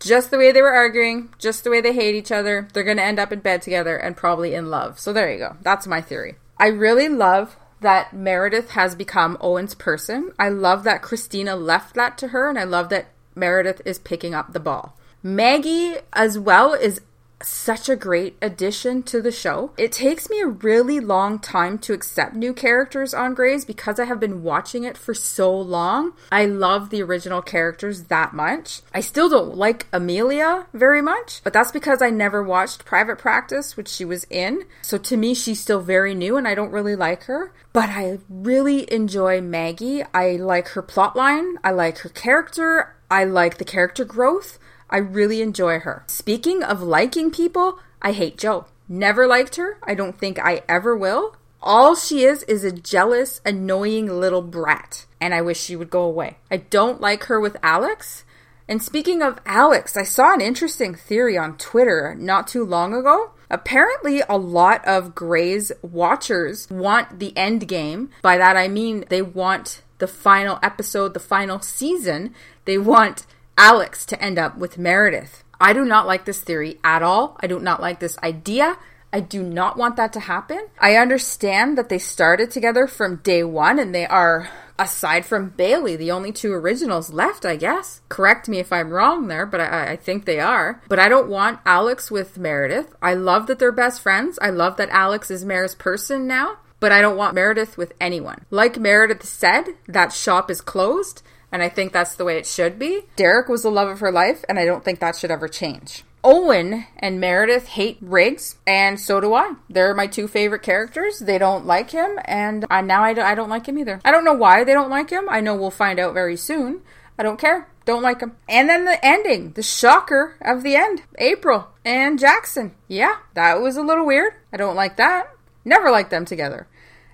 Just 0.00 0.30
the 0.30 0.38
way 0.38 0.52
they 0.52 0.60
were 0.60 0.74
arguing, 0.74 1.32
just 1.38 1.64
the 1.64 1.70
way 1.70 1.80
they 1.80 1.92
hate 1.92 2.14
each 2.14 2.32
other, 2.32 2.68
they're 2.72 2.82
going 2.82 2.96
to 2.96 3.02
end 3.02 3.18
up 3.18 3.32
in 3.32 3.40
bed 3.40 3.62
together 3.62 3.96
and 3.96 4.16
probably 4.16 4.54
in 4.54 4.70
love. 4.70 4.98
So 4.98 5.12
there 5.12 5.32
you 5.32 5.38
go. 5.38 5.56
That's 5.62 5.86
my 5.86 6.00
theory. 6.00 6.36
I 6.62 6.68
really 6.68 7.08
love 7.08 7.56
that 7.80 8.14
Meredith 8.14 8.70
has 8.70 8.94
become 8.94 9.36
Owen's 9.40 9.74
person. 9.74 10.30
I 10.38 10.48
love 10.48 10.84
that 10.84 11.02
Cristina 11.02 11.56
left 11.56 11.96
that 11.96 12.16
to 12.18 12.28
her, 12.28 12.48
and 12.48 12.56
I 12.56 12.62
love 12.62 12.88
that 12.90 13.08
Meredith 13.34 13.82
is 13.84 13.98
picking 13.98 14.32
up 14.32 14.52
the 14.52 14.60
ball. 14.60 14.96
Maggie, 15.24 15.96
as 16.12 16.38
well, 16.38 16.72
is 16.72 17.00
such 17.44 17.88
a 17.88 17.96
great 17.96 18.36
addition 18.40 19.02
to 19.04 19.20
the 19.20 19.32
show. 19.32 19.72
It 19.76 19.92
takes 19.92 20.28
me 20.30 20.40
a 20.40 20.46
really 20.46 21.00
long 21.00 21.38
time 21.38 21.78
to 21.78 21.92
accept 21.92 22.34
new 22.34 22.52
characters 22.52 23.14
on 23.14 23.34
Grey's 23.34 23.64
because 23.64 23.98
I 23.98 24.04
have 24.04 24.20
been 24.20 24.42
watching 24.42 24.84
it 24.84 24.96
for 24.96 25.14
so 25.14 25.54
long. 25.54 26.12
I 26.30 26.46
love 26.46 26.90
the 26.90 27.02
original 27.02 27.42
characters 27.42 28.04
that 28.04 28.32
much. 28.32 28.82
I 28.94 29.00
still 29.00 29.28
don't 29.28 29.56
like 29.56 29.86
Amelia 29.92 30.66
very 30.72 31.02
much, 31.02 31.40
but 31.44 31.52
that's 31.52 31.72
because 31.72 32.02
I 32.02 32.10
never 32.10 32.42
watched 32.42 32.84
Private 32.84 33.18
Practice, 33.18 33.76
which 33.76 33.88
she 33.88 34.04
was 34.04 34.24
in. 34.30 34.64
So 34.82 34.98
to 34.98 35.16
me, 35.16 35.34
she's 35.34 35.60
still 35.60 35.80
very 35.80 36.14
new 36.14 36.36
and 36.36 36.46
I 36.46 36.54
don't 36.54 36.72
really 36.72 36.96
like 36.96 37.24
her. 37.24 37.52
But 37.72 37.88
I 37.88 38.18
really 38.28 38.92
enjoy 38.92 39.40
Maggie. 39.40 40.02
I 40.12 40.36
like 40.36 40.68
her 40.68 40.82
plotline, 40.82 41.54
I 41.64 41.70
like 41.70 41.98
her 41.98 42.10
character, 42.10 42.94
I 43.10 43.24
like 43.24 43.58
the 43.58 43.64
character 43.64 44.04
growth. 44.06 44.58
I 44.92 44.98
really 44.98 45.40
enjoy 45.40 45.80
her. 45.80 46.04
Speaking 46.06 46.62
of 46.62 46.82
liking 46.82 47.30
people, 47.30 47.78
I 48.02 48.12
hate 48.12 48.36
Jo. 48.38 48.66
Never 48.88 49.26
liked 49.26 49.56
her. 49.56 49.78
I 49.82 49.94
don't 49.94 50.18
think 50.18 50.38
I 50.38 50.62
ever 50.68 50.94
will. 50.94 51.34
All 51.62 51.94
she 51.94 52.24
is 52.24 52.42
is 52.42 52.62
a 52.62 52.72
jealous, 52.72 53.40
annoying 53.46 54.06
little 54.06 54.42
brat, 54.42 55.06
and 55.20 55.32
I 55.32 55.40
wish 55.40 55.58
she 55.58 55.76
would 55.76 55.90
go 55.90 56.02
away. 56.02 56.36
I 56.50 56.58
don't 56.58 57.00
like 57.00 57.24
her 57.24 57.40
with 57.40 57.56
Alex. 57.62 58.24
And 58.68 58.82
speaking 58.82 59.22
of 59.22 59.40
Alex, 59.46 59.96
I 59.96 60.02
saw 60.02 60.34
an 60.34 60.40
interesting 60.40 60.94
theory 60.94 61.38
on 61.38 61.56
Twitter 61.56 62.14
not 62.18 62.46
too 62.46 62.64
long 62.64 62.92
ago. 62.92 63.30
Apparently, 63.48 64.22
a 64.28 64.36
lot 64.36 64.84
of 64.86 65.14
Grey's 65.14 65.72
watchers 65.82 66.68
want 66.70 67.18
the 67.18 67.36
end 67.36 67.66
game. 67.66 68.10
By 68.20 68.36
that, 68.38 68.56
I 68.56 68.68
mean 68.68 69.04
they 69.08 69.22
want 69.22 69.82
the 69.98 70.06
final 70.06 70.58
episode, 70.62 71.14
the 71.14 71.20
final 71.20 71.60
season. 71.60 72.34
They 72.64 72.76
want 72.78 73.24
Alex 73.56 74.04
to 74.06 74.22
end 74.22 74.38
up 74.38 74.56
with 74.56 74.78
Meredith. 74.78 75.44
I 75.60 75.72
do 75.72 75.84
not 75.84 76.06
like 76.06 76.24
this 76.24 76.40
theory 76.40 76.78
at 76.82 77.02
all. 77.02 77.36
I 77.40 77.46
do 77.46 77.58
not 77.60 77.80
like 77.80 78.00
this 78.00 78.18
idea. 78.18 78.78
I 79.12 79.20
do 79.20 79.42
not 79.42 79.76
want 79.76 79.96
that 79.96 80.12
to 80.14 80.20
happen. 80.20 80.68
I 80.80 80.96
understand 80.96 81.76
that 81.76 81.90
they 81.90 81.98
started 81.98 82.50
together 82.50 82.86
from 82.86 83.16
day 83.16 83.44
one 83.44 83.78
and 83.78 83.94
they 83.94 84.06
are, 84.06 84.48
aside 84.78 85.26
from 85.26 85.50
Bailey, 85.50 85.96
the 85.96 86.10
only 86.10 86.32
two 86.32 86.52
originals 86.52 87.12
left, 87.12 87.44
I 87.44 87.56
guess. 87.56 88.00
Correct 88.08 88.48
me 88.48 88.58
if 88.58 88.72
I'm 88.72 88.90
wrong 88.90 89.28
there, 89.28 89.44
but 89.44 89.60
I, 89.60 89.92
I 89.92 89.96
think 89.96 90.24
they 90.24 90.40
are. 90.40 90.80
But 90.88 90.98
I 90.98 91.10
don't 91.10 91.28
want 91.28 91.60
Alex 91.66 92.10
with 92.10 92.38
Meredith. 92.38 92.94
I 93.02 93.12
love 93.12 93.46
that 93.48 93.58
they're 93.58 93.70
best 93.70 94.00
friends. 94.00 94.38
I 94.40 94.48
love 94.48 94.78
that 94.78 94.88
Alex 94.88 95.30
is 95.30 95.44
Mer's 95.44 95.74
person 95.74 96.26
now, 96.26 96.56
but 96.80 96.90
I 96.90 97.02
don't 97.02 97.18
want 97.18 97.34
Meredith 97.34 97.76
with 97.76 97.92
anyone. 98.00 98.46
Like 98.50 98.78
Meredith 98.78 99.24
said, 99.24 99.74
that 99.86 100.14
shop 100.14 100.50
is 100.50 100.62
closed. 100.62 101.22
And 101.52 101.62
I 101.62 101.68
think 101.68 101.92
that's 101.92 102.14
the 102.14 102.24
way 102.24 102.38
it 102.38 102.46
should 102.46 102.78
be. 102.78 103.02
Derek 103.14 103.48
was 103.48 103.62
the 103.62 103.70
love 103.70 103.88
of 103.88 104.00
her 104.00 104.10
life, 104.10 104.44
and 104.48 104.58
I 104.58 104.64
don't 104.64 104.84
think 104.84 105.00
that 105.00 105.16
should 105.16 105.30
ever 105.30 105.48
change. 105.48 106.02
Owen 106.24 106.86
and 106.96 107.20
Meredith 107.20 107.66
hate 107.68 107.98
Riggs, 108.00 108.56
and 108.66 108.98
so 108.98 109.20
do 109.20 109.34
I. 109.34 109.54
They're 109.68 109.94
my 109.94 110.06
two 110.06 110.28
favorite 110.28 110.62
characters. 110.62 111.18
They 111.18 111.36
don't 111.36 111.66
like 111.66 111.90
him, 111.90 112.18
and 112.24 112.64
I, 112.70 112.80
now 112.80 113.02
I, 113.02 113.12
do, 113.12 113.20
I 113.20 113.34
don't 113.34 113.50
like 113.50 113.66
him 113.66 113.78
either. 113.78 114.00
I 114.04 114.12
don't 114.12 114.24
know 114.24 114.32
why 114.32 114.64
they 114.64 114.72
don't 114.72 114.90
like 114.90 115.10
him. 115.10 115.28
I 115.28 115.40
know 115.40 115.54
we'll 115.56 115.70
find 115.70 115.98
out 115.98 116.14
very 116.14 116.36
soon. 116.36 116.82
I 117.18 117.22
don't 117.22 117.40
care. 117.40 117.68
Don't 117.84 118.02
like 118.02 118.20
him. 118.20 118.36
And 118.48 118.68
then 118.68 118.84
the 118.84 119.04
ending, 119.04 119.52
the 119.52 119.62
shocker 119.62 120.36
of 120.40 120.62
the 120.62 120.76
end 120.76 121.02
April 121.18 121.68
and 121.84 122.18
Jackson. 122.18 122.74
Yeah, 122.86 123.16
that 123.34 123.60
was 123.60 123.76
a 123.76 123.82
little 123.82 124.06
weird. 124.06 124.34
I 124.52 124.56
don't 124.56 124.76
like 124.76 124.96
that. 124.96 125.28
Never 125.64 125.90
liked 125.90 126.10
them 126.10 126.24
together. 126.24 126.68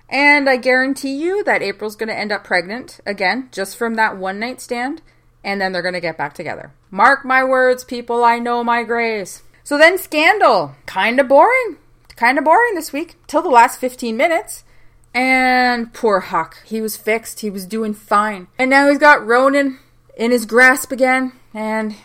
And 0.09 0.49
I 0.49 0.57
guarantee 0.57 1.15
you 1.15 1.43
that 1.43 1.61
April's 1.61 1.95
going 1.95 2.09
to 2.09 2.17
end 2.17 2.31
up 2.31 2.43
pregnant 2.43 2.99
again, 3.05 3.49
just 3.51 3.77
from 3.77 3.95
that 3.95 4.17
one 4.17 4.39
night 4.39 4.59
stand, 4.59 5.01
and 5.43 5.61
then 5.61 5.71
they're 5.71 5.83
going 5.83 5.93
to 5.93 5.99
get 5.99 6.17
back 6.17 6.33
together. 6.33 6.73
Mark 6.89 7.23
my 7.23 7.43
words, 7.43 7.83
people, 7.83 8.23
I 8.23 8.39
know 8.39 8.63
my 8.63 8.83
Grey's. 8.83 9.43
So 9.63 9.77
then, 9.77 9.99
Scandal. 9.99 10.75
Kind 10.87 11.19
of 11.19 11.27
boring. 11.27 11.77
Kind 12.15 12.39
of 12.39 12.43
boring 12.43 12.73
this 12.73 12.91
week, 12.91 13.17
till 13.27 13.43
the 13.43 13.49
last 13.49 13.79
15 13.79 14.17
minutes. 14.17 14.63
And 15.13 15.93
poor 15.93 16.19
Huck. 16.19 16.57
He 16.65 16.81
was 16.81 16.97
fixed, 16.97 17.41
he 17.41 17.49
was 17.49 17.65
doing 17.65 17.93
fine. 17.93 18.47
And 18.57 18.69
now 18.69 18.89
he's 18.89 18.97
got 18.97 19.25
Rowan 19.25 19.79
in 20.17 20.31
his 20.31 20.45
grasp 20.45 20.91
again, 20.91 21.33
and 21.53 21.95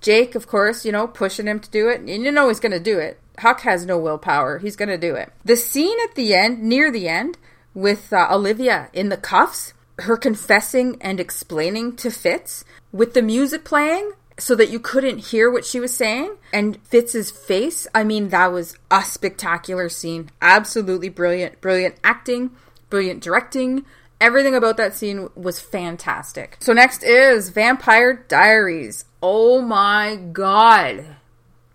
Jake, 0.00 0.34
of 0.34 0.46
course, 0.46 0.84
you 0.84 0.92
know, 0.92 1.06
pushing 1.06 1.46
him 1.46 1.60
to 1.60 1.70
do 1.70 1.88
it. 1.88 2.00
And 2.00 2.08
you 2.08 2.30
know 2.30 2.48
he's 2.48 2.60
going 2.60 2.72
to 2.72 2.80
do 2.80 2.98
it. 2.98 3.18
Huck 3.38 3.60
has 3.62 3.84
no 3.84 3.98
willpower. 3.98 4.58
He's 4.58 4.76
going 4.76 4.88
to 4.88 4.98
do 4.98 5.14
it. 5.14 5.32
The 5.44 5.56
scene 5.56 5.96
at 6.04 6.14
the 6.14 6.34
end, 6.34 6.62
near 6.62 6.90
the 6.90 7.08
end, 7.08 7.38
with 7.74 8.12
uh, 8.12 8.28
Olivia 8.30 8.88
in 8.92 9.08
the 9.08 9.16
cuffs, 9.16 9.74
her 10.00 10.16
confessing 10.16 10.96
and 11.00 11.20
explaining 11.20 11.96
to 11.96 12.10
Fitz 12.10 12.64
with 12.92 13.14
the 13.14 13.22
music 13.22 13.64
playing 13.64 14.12
so 14.38 14.54
that 14.56 14.70
you 14.70 14.80
couldn't 14.80 15.18
hear 15.18 15.50
what 15.50 15.64
she 15.64 15.78
was 15.78 15.96
saying 15.96 16.36
and 16.52 16.80
Fitz's 16.84 17.30
face. 17.30 17.86
I 17.94 18.04
mean, 18.04 18.28
that 18.28 18.52
was 18.52 18.76
a 18.90 19.02
spectacular 19.02 19.88
scene. 19.88 20.30
Absolutely 20.40 21.08
brilliant. 21.08 21.60
Brilliant 21.60 21.96
acting, 22.02 22.50
brilliant 22.90 23.22
directing. 23.22 23.84
Everything 24.20 24.54
about 24.54 24.76
that 24.76 24.94
scene 24.94 25.28
was 25.34 25.60
fantastic. 25.60 26.56
So, 26.60 26.72
next 26.72 27.02
is 27.02 27.50
Vampire 27.50 28.24
Diaries. 28.28 29.04
Oh 29.20 29.60
my 29.60 30.16
god 30.16 31.16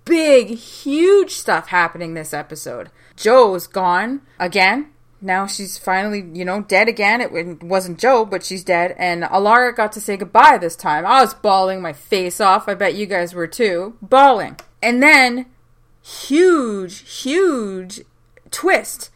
big, 0.10 0.58
huge 0.58 1.32
stuff 1.32 1.68
happening 1.68 2.16
this 2.16 2.34
episode. 2.34 2.90
Jo's 3.16 3.68
gone 3.68 4.22
again. 4.40 4.90
Now 5.22 5.46
she's 5.46 5.78
finally, 5.78 6.26
you 6.34 6.44
know, 6.44 6.62
dead 6.62 6.88
again. 6.88 7.22
It 7.22 7.62
wasn't 7.62 8.00
Jo, 8.00 8.26
but 8.26 8.44
she's 8.44 8.64
dead. 8.64 8.96
And 8.98 9.24
Alaric 9.24 9.76
got 9.76 9.92
to 9.94 10.02
say 10.02 10.18
goodbye 10.18 10.58
this 10.58 10.76
time. 10.76 11.06
I 11.06 11.22
was 11.22 11.34
bawling 11.34 11.82
my 11.82 11.94
face 11.94 12.42
off. 12.42 12.68
I 12.68 12.74
bet 12.74 12.96
you 12.96 13.06
guys 13.06 13.34
were 13.34 13.48
too. 13.48 13.98
Bawling. 14.02 14.60
And 14.82 15.04
then, 15.04 15.46
huge, 16.02 17.24
huge 17.24 18.02
twist. 18.50 19.12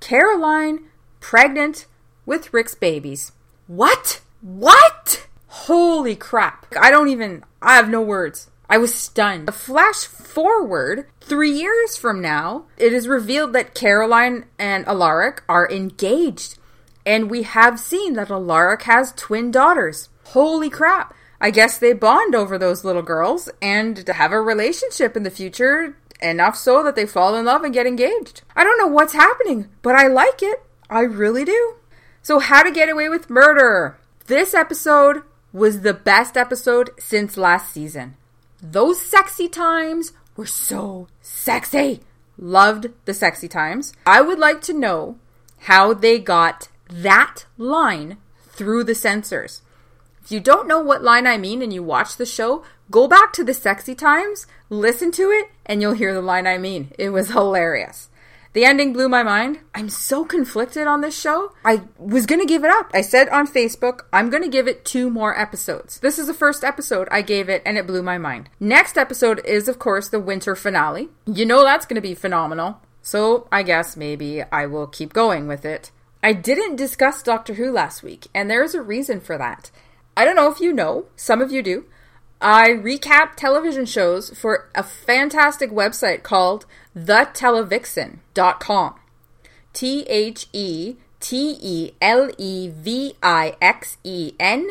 Caroline 0.00 0.84
pregnant 1.20 1.86
with 2.24 2.54
Ric's 2.54 2.76
babies. 2.76 3.32
What? 3.66 4.20
What? 4.40 5.26
Holy 5.48 6.14
crap. 6.14 6.66
I 6.80 6.90
don't 6.90 7.08
even, 7.08 7.44
I 7.60 7.74
have 7.74 7.90
no 7.90 8.00
words. 8.00 8.48
I 8.68 8.78
was 8.78 8.94
stunned. 8.94 9.48
A 9.48 9.52
flash 9.52 10.04
forward 10.04 11.06
three 11.20 11.52
years 11.52 11.96
from 11.96 12.20
now, 12.20 12.64
it 12.76 12.92
is 12.92 13.08
revealed 13.08 13.54
that 13.54 13.74
Caroline 13.74 14.44
and 14.58 14.86
Alaric 14.86 15.42
are 15.48 15.70
engaged. 15.70 16.58
And 17.06 17.30
we 17.30 17.44
have 17.44 17.80
seen 17.80 18.12
that 18.14 18.30
Alaric 18.30 18.82
has 18.82 19.14
twin 19.14 19.50
daughters. 19.50 20.10
Holy 20.24 20.68
crap. 20.68 21.14
I 21.40 21.50
guess 21.50 21.78
they 21.78 21.92
bond 21.92 22.34
over 22.34 22.58
those 22.58 22.84
little 22.84 23.02
girls 23.02 23.48
and 23.62 24.06
have 24.06 24.32
a 24.32 24.40
relationship 24.40 25.16
in 25.16 25.22
the 25.22 25.30
future, 25.30 25.96
enough 26.20 26.56
so 26.56 26.82
that 26.82 26.96
they 26.96 27.06
fall 27.06 27.36
in 27.36 27.44
love 27.44 27.62
and 27.62 27.72
get 27.72 27.86
engaged. 27.86 28.42
I 28.54 28.64
don't 28.64 28.78
know 28.78 28.88
what's 28.88 29.12
happening, 29.12 29.68
but 29.82 29.94
I 29.94 30.08
like 30.08 30.42
it. 30.42 30.62
I 30.90 31.00
really 31.00 31.44
do. 31.44 31.76
So, 32.22 32.38
How 32.40 32.62
to 32.62 32.70
Get 32.70 32.88
Away 32.88 33.08
with 33.08 33.30
Murder. 33.30 33.98
This 34.26 34.52
episode 34.52 35.22
was 35.52 35.80
the 35.80 35.94
best 35.94 36.36
episode 36.36 36.90
since 36.98 37.36
last 37.36 37.72
season. 37.72 38.16
Those 38.62 39.00
sexy 39.00 39.48
times 39.48 40.12
were 40.36 40.46
so 40.46 41.08
sexy. 41.20 42.00
Loved 42.36 42.88
the 43.04 43.14
sexy 43.14 43.48
times. 43.48 43.92
I 44.06 44.20
would 44.20 44.38
like 44.38 44.60
to 44.62 44.72
know 44.72 45.18
how 45.62 45.94
they 45.94 46.18
got 46.18 46.68
that 46.88 47.46
line 47.56 48.18
through 48.48 48.84
the 48.84 48.94
censors. 48.94 49.62
If 50.22 50.32
you 50.32 50.40
don't 50.40 50.68
know 50.68 50.80
what 50.80 51.02
line 51.02 51.26
I 51.26 51.38
mean 51.38 51.62
and 51.62 51.72
you 51.72 51.82
watch 51.82 52.16
the 52.16 52.26
show, 52.26 52.64
go 52.90 53.08
back 53.08 53.32
to 53.34 53.44
the 53.44 53.54
sexy 53.54 53.94
times, 53.94 54.46
listen 54.68 55.10
to 55.12 55.30
it, 55.30 55.46
and 55.64 55.80
you'll 55.80 55.94
hear 55.94 56.12
the 56.12 56.20
line 56.20 56.46
I 56.46 56.58
mean. 56.58 56.92
It 56.98 57.10
was 57.10 57.30
hilarious. 57.30 58.08
The 58.58 58.64
ending 58.64 58.92
blew 58.92 59.08
my 59.08 59.22
mind. 59.22 59.60
I'm 59.72 59.88
so 59.88 60.24
conflicted 60.24 60.88
on 60.88 61.00
this 61.00 61.16
show. 61.16 61.52
I 61.64 61.82
was 61.96 62.26
going 62.26 62.40
to 62.40 62.44
give 62.44 62.64
it 62.64 62.72
up. 62.72 62.90
I 62.92 63.02
said 63.02 63.28
on 63.28 63.46
Facebook, 63.46 64.00
I'm 64.12 64.30
going 64.30 64.42
to 64.42 64.48
give 64.48 64.66
it 64.66 64.84
two 64.84 65.10
more 65.10 65.38
episodes. 65.38 66.00
This 66.00 66.18
is 66.18 66.26
the 66.26 66.34
first 66.34 66.64
episode 66.64 67.06
I 67.12 67.22
gave 67.22 67.48
it, 67.48 67.62
and 67.64 67.78
it 67.78 67.86
blew 67.86 68.02
my 68.02 68.18
mind. 68.18 68.48
Next 68.58 68.98
episode 68.98 69.40
is, 69.44 69.68
of 69.68 69.78
course, 69.78 70.08
the 70.08 70.18
winter 70.18 70.56
finale. 70.56 71.08
You 71.24 71.46
know 71.46 71.62
that's 71.62 71.86
going 71.86 72.02
to 72.02 72.08
be 72.08 72.16
phenomenal. 72.16 72.80
So 73.00 73.46
I 73.52 73.62
guess 73.62 73.96
maybe 73.96 74.42
I 74.42 74.66
will 74.66 74.88
keep 74.88 75.12
going 75.12 75.46
with 75.46 75.64
it. 75.64 75.92
I 76.20 76.32
didn't 76.32 76.74
discuss 76.74 77.22
Doctor 77.22 77.54
Who 77.54 77.70
last 77.70 78.02
week, 78.02 78.26
and 78.34 78.50
there 78.50 78.64
is 78.64 78.74
a 78.74 78.82
reason 78.82 79.20
for 79.20 79.38
that. 79.38 79.70
I 80.16 80.24
don't 80.24 80.34
know 80.34 80.50
if 80.50 80.60
you 80.60 80.72
know, 80.72 81.04
some 81.14 81.40
of 81.40 81.52
you 81.52 81.62
do. 81.62 81.84
I 82.40 82.70
recap 82.70 83.34
television 83.34 83.84
shows 83.84 84.30
for 84.30 84.68
a 84.74 84.82
fantastic 84.84 85.70
website 85.70 86.22
called 86.22 86.66
theteleVixen.com. 86.96 88.94
T 89.72 90.02
H 90.08 90.46
E 90.52 90.96
T 91.20 91.58
E 91.60 91.92
L 92.00 92.30
E 92.38 92.68
V 92.68 93.14
I 93.22 93.56
X 93.60 93.96
E 94.04 94.34
N 94.38 94.70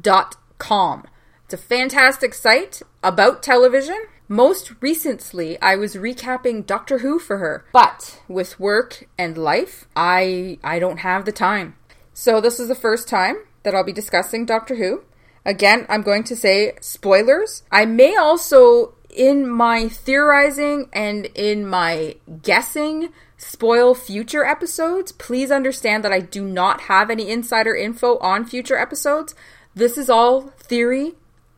dot 0.00 0.36
com. 0.58 1.04
It's 1.44 1.54
a 1.54 1.58
fantastic 1.58 2.34
site 2.34 2.82
about 3.02 3.42
television. 3.42 4.06
Most 4.28 4.74
recently, 4.80 5.60
I 5.62 5.74
was 5.74 5.94
recapping 5.96 6.66
Doctor 6.66 6.98
Who 6.98 7.18
for 7.18 7.38
her, 7.38 7.64
but 7.72 8.20
with 8.28 8.60
work 8.60 9.08
and 9.16 9.36
life, 9.38 9.86
I 9.96 10.58
I 10.62 10.78
don't 10.78 10.98
have 10.98 11.24
the 11.24 11.32
time. 11.32 11.74
So 12.12 12.40
this 12.40 12.60
is 12.60 12.68
the 12.68 12.74
first 12.74 13.08
time 13.08 13.38
that 13.62 13.74
I'll 13.74 13.84
be 13.84 13.92
discussing 13.92 14.44
Doctor 14.44 14.76
Who. 14.76 15.02
Again, 15.48 15.86
I'm 15.88 16.02
going 16.02 16.24
to 16.24 16.36
say 16.36 16.74
spoilers. 16.82 17.62
I 17.72 17.86
may 17.86 18.14
also, 18.14 18.92
in 19.08 19.48
my 19.48 19.88
theorizing 19.88 20.90
and 20.92 21.24
in 21.34 21.66
my 21.66 22.16
guessing, 22.42 23.08
spoil 23.38 23.94
future 23.94 24.44
episodes. 24.44 25.10
Please 25.10 25.50
understand 25.50 26.04
that 26.04 26.12
I 26.12 26.20
do 26.20 26.44
not 26.44 26.82
have 26.82 27.08
any 27.08 27.30
insider 27.30 27.74
info 27.74 28.18
on 28.18 28.44
future 28.44 28.76
episodes. 28.76 29.34
This 29.74 29.96
is 29.96 30.10
all 30.10 30.48
theory. 30.58 31.14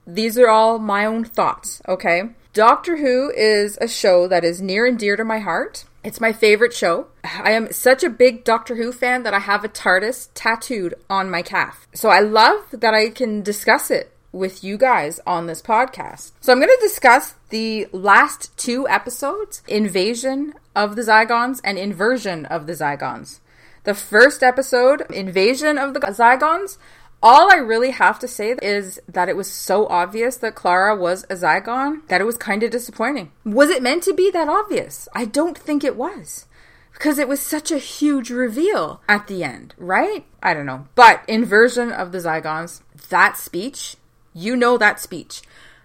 These 0.06 0.38
are 0.38 0.48
all 0.48 0.78
my 0.78 1.04
own 1.04 1.24
thoughts, 1.24 1.82
okay? 1.88 2.30
Doctor 2.52 2.98
Who 2.98 3.32
is 3.36 3.76
a 3.80 3.88
show 3.88 4.28
that 4.28 4.44
is 4.44 4.62
near 4.62 4.86
and 4.86 4.96
dear 4.96 5.16
to 5.16 5.24
my 5.24 5.40
heart. 5.40 5.84
It's 6.02 6.20
my 6.20 6.32
favorite 6.32 6.72
show. 6.72 7.08
I 7.24 7.50
am 7.50 7.72
such 7.72 8.02
a 8.02 8.08
big 8.08 8.42
Doctor 8.42 8.76
Who 8.76 8.90
fan 8.90 9.22
that 9.24 9.34
I 9.34 9.40
have 9.40 9.64
a 9.64 9.68
TARDIS 9.68 10.30
tattooed 10.34 10.94
on 11.10 11.28
my 11.28 11.42
calf. 11.42 11.86
So 11.92 12.08
I 12.08 12.20
love 12.20 12.64
that 12.72 12.94
I 12.94 13.10
can 13.10 13.42
discuss 13.42 13.90
it 13.90 14.10
with 14.32 14.64
you 14.64 14.78
guys 14.78 15.20
on 15.26 15.46
this 15.46 15.60
podcast. 15.60 16.32
So 16.40 16.52
I'm 16.52 16.58
going 16.58 16.70
to 16.70 16.78
discuss 16.80 17.34
the 17.50 17.86
last 17.92 18.56
two 18.56 18.88
episodes 18.88 19.62
Invasion 19.68 20.54
of 20.74 20.96
the 20.96 21.02
Zygons 21.02 21.60
and 21.62 21.76
Inversion 21.76 22.46
of 22.46 22.66
the 22.66 22.72
Zygons. 22.72 23.40
The 23.84 23.94
first 23.94 24.42
episode, 24.42 25.02
Invasion 25.10 25.76
of 25.76 25.92
the 25.92 26.00
Zygons, 26.00 26.78
all 27.22 27.52
I 27.52 27.56
really 27.56 27.90
have 27.90 28.18
to 28.20 28.28
say 28.28 28.56
is 28.62 29.00
that 29.08 29.28
it 29.28 29.36
was 29.36 29.50
so 29.50 29.86
obvious 29.88 30.36
that 30.38 30.54
Clara 30.54 30.96
was 30.96 31.24
a 31.24 31.34
Zygon 31.34 32.06
that 32.08 32.20
it 32.20 32.24
was 32.24 32.36
kind 32.36 32.62
of 32.62 32.70
disappointing. 32.70 33.30
Was 33.44 33.70
it 33.70 33.82
meant 33.82 34.02
to 34.04 34.14
be 34.14 34.30
that 34.30 34.48
obvious? 34.48 35.08
I 35.14 35.26
don't 35.26 35.58
think 35.58 35.84
it 35.84 35.96
was. 35.96 36.46
Because 36.92 37.18
it 37.18 37.28
was 37.28 37.40
such 37.40 37.70
a 37.70 37.78
huge 37.78 38.30
reveal 38.30 39.00
at 39.08 39.26
the 39.26 39.42
end, 39.42 39.74
right? 39.78 40.24
I 40.42 40.52
don't 40.52 40.66
know. 40.66 40.86
But 40.94 41.22
inversion 41.28 41.92
of 41.92 42.12
the 42.12 42.18
Zygons, 42.18 42.82
that 43.08 43.38
speech, 43.38 43.96
you 44.34 44.54
know 44.56 44.76
that 44.76 45.00
speech. 45.00 45.42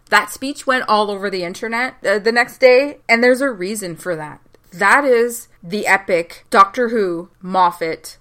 That 0.09 0.29
speech 0.29 0.67
went 0.67 0.87
all 0.87 1.09
over 1.09 1.29
the 1.29 1.43
internet 1.43 1.95
uh, 2.05 2.19
the 2.19 2.31
next 2.31 2.59
day, 2.59 2.99
and 3.07 3.23
there's 3.23 3.41
a 3.41 3.49
reason 3.49 3.95
for 3.95 4.15
that. 4.15 4.41
That 4.71 5.05
is 5.05 5.47
the 5.63 5.87
epic 5.87 6.45
Doctor 6.49 6.89
Who 6.89 7.29
Moffat 7.41 8.17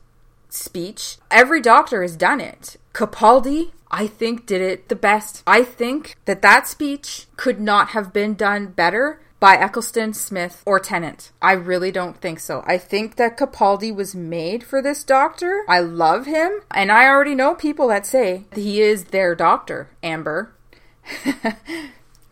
speech. 0.48 1.18
Every 1.30 1.60
doctor 1.60 2.02
has 2.02 2.16
done 2.16 2.40
it. 2.40 2.76
Capaldi, 2.94 3.72
I 3.90 4.06
think, 4.06 4.46
did 4.46 4.62
it 4.62 4.88
the 4.88 4.96
best. 4.96 5.42
I 5.46 5.64
think 5.64 6.16
that 6.26 6.42
that 6.42 6.68
speech 6.68 7.26
could 7.36 7.60
not 7.60 7.88
have 7.88 8.12
been 8.12 8.34
done 8.34 8.68
better 8.68 9.20
by 9.40 9.56
Eccleston, 9.56 10.14
Smith, 10.14 10.62
or 10.64 10.78
Tennant. 10.78 11.32
I 11.42 11.52
really 11.52 11.90
don't 11.90 12.16
think 12.18 12.38
so. 12.38 12.62
I 12.66 12.78
think 12.78 13.16
that 13.16 13.36
Capaldi 13.36 13.94
was 13.94 14.14
made 14.14 14.64
for 14.64 14.80
this 14.80 15.04
doctor. 15.04 15.64
I 15.68 15.80
love 15.80 16.24
him, 16.24 16.60
and 16.70 16.90
I 16.90 17.08
already 17.08 17.34
know 17.34 17.54
people 17.54 17.88
that 17.88 18.06
say 18.06 18.44
he 18.54 18.80
is 18.80 19.06
their 19.06 19.34
doctor, 19.34 19.90
Amber. 20.02 20.54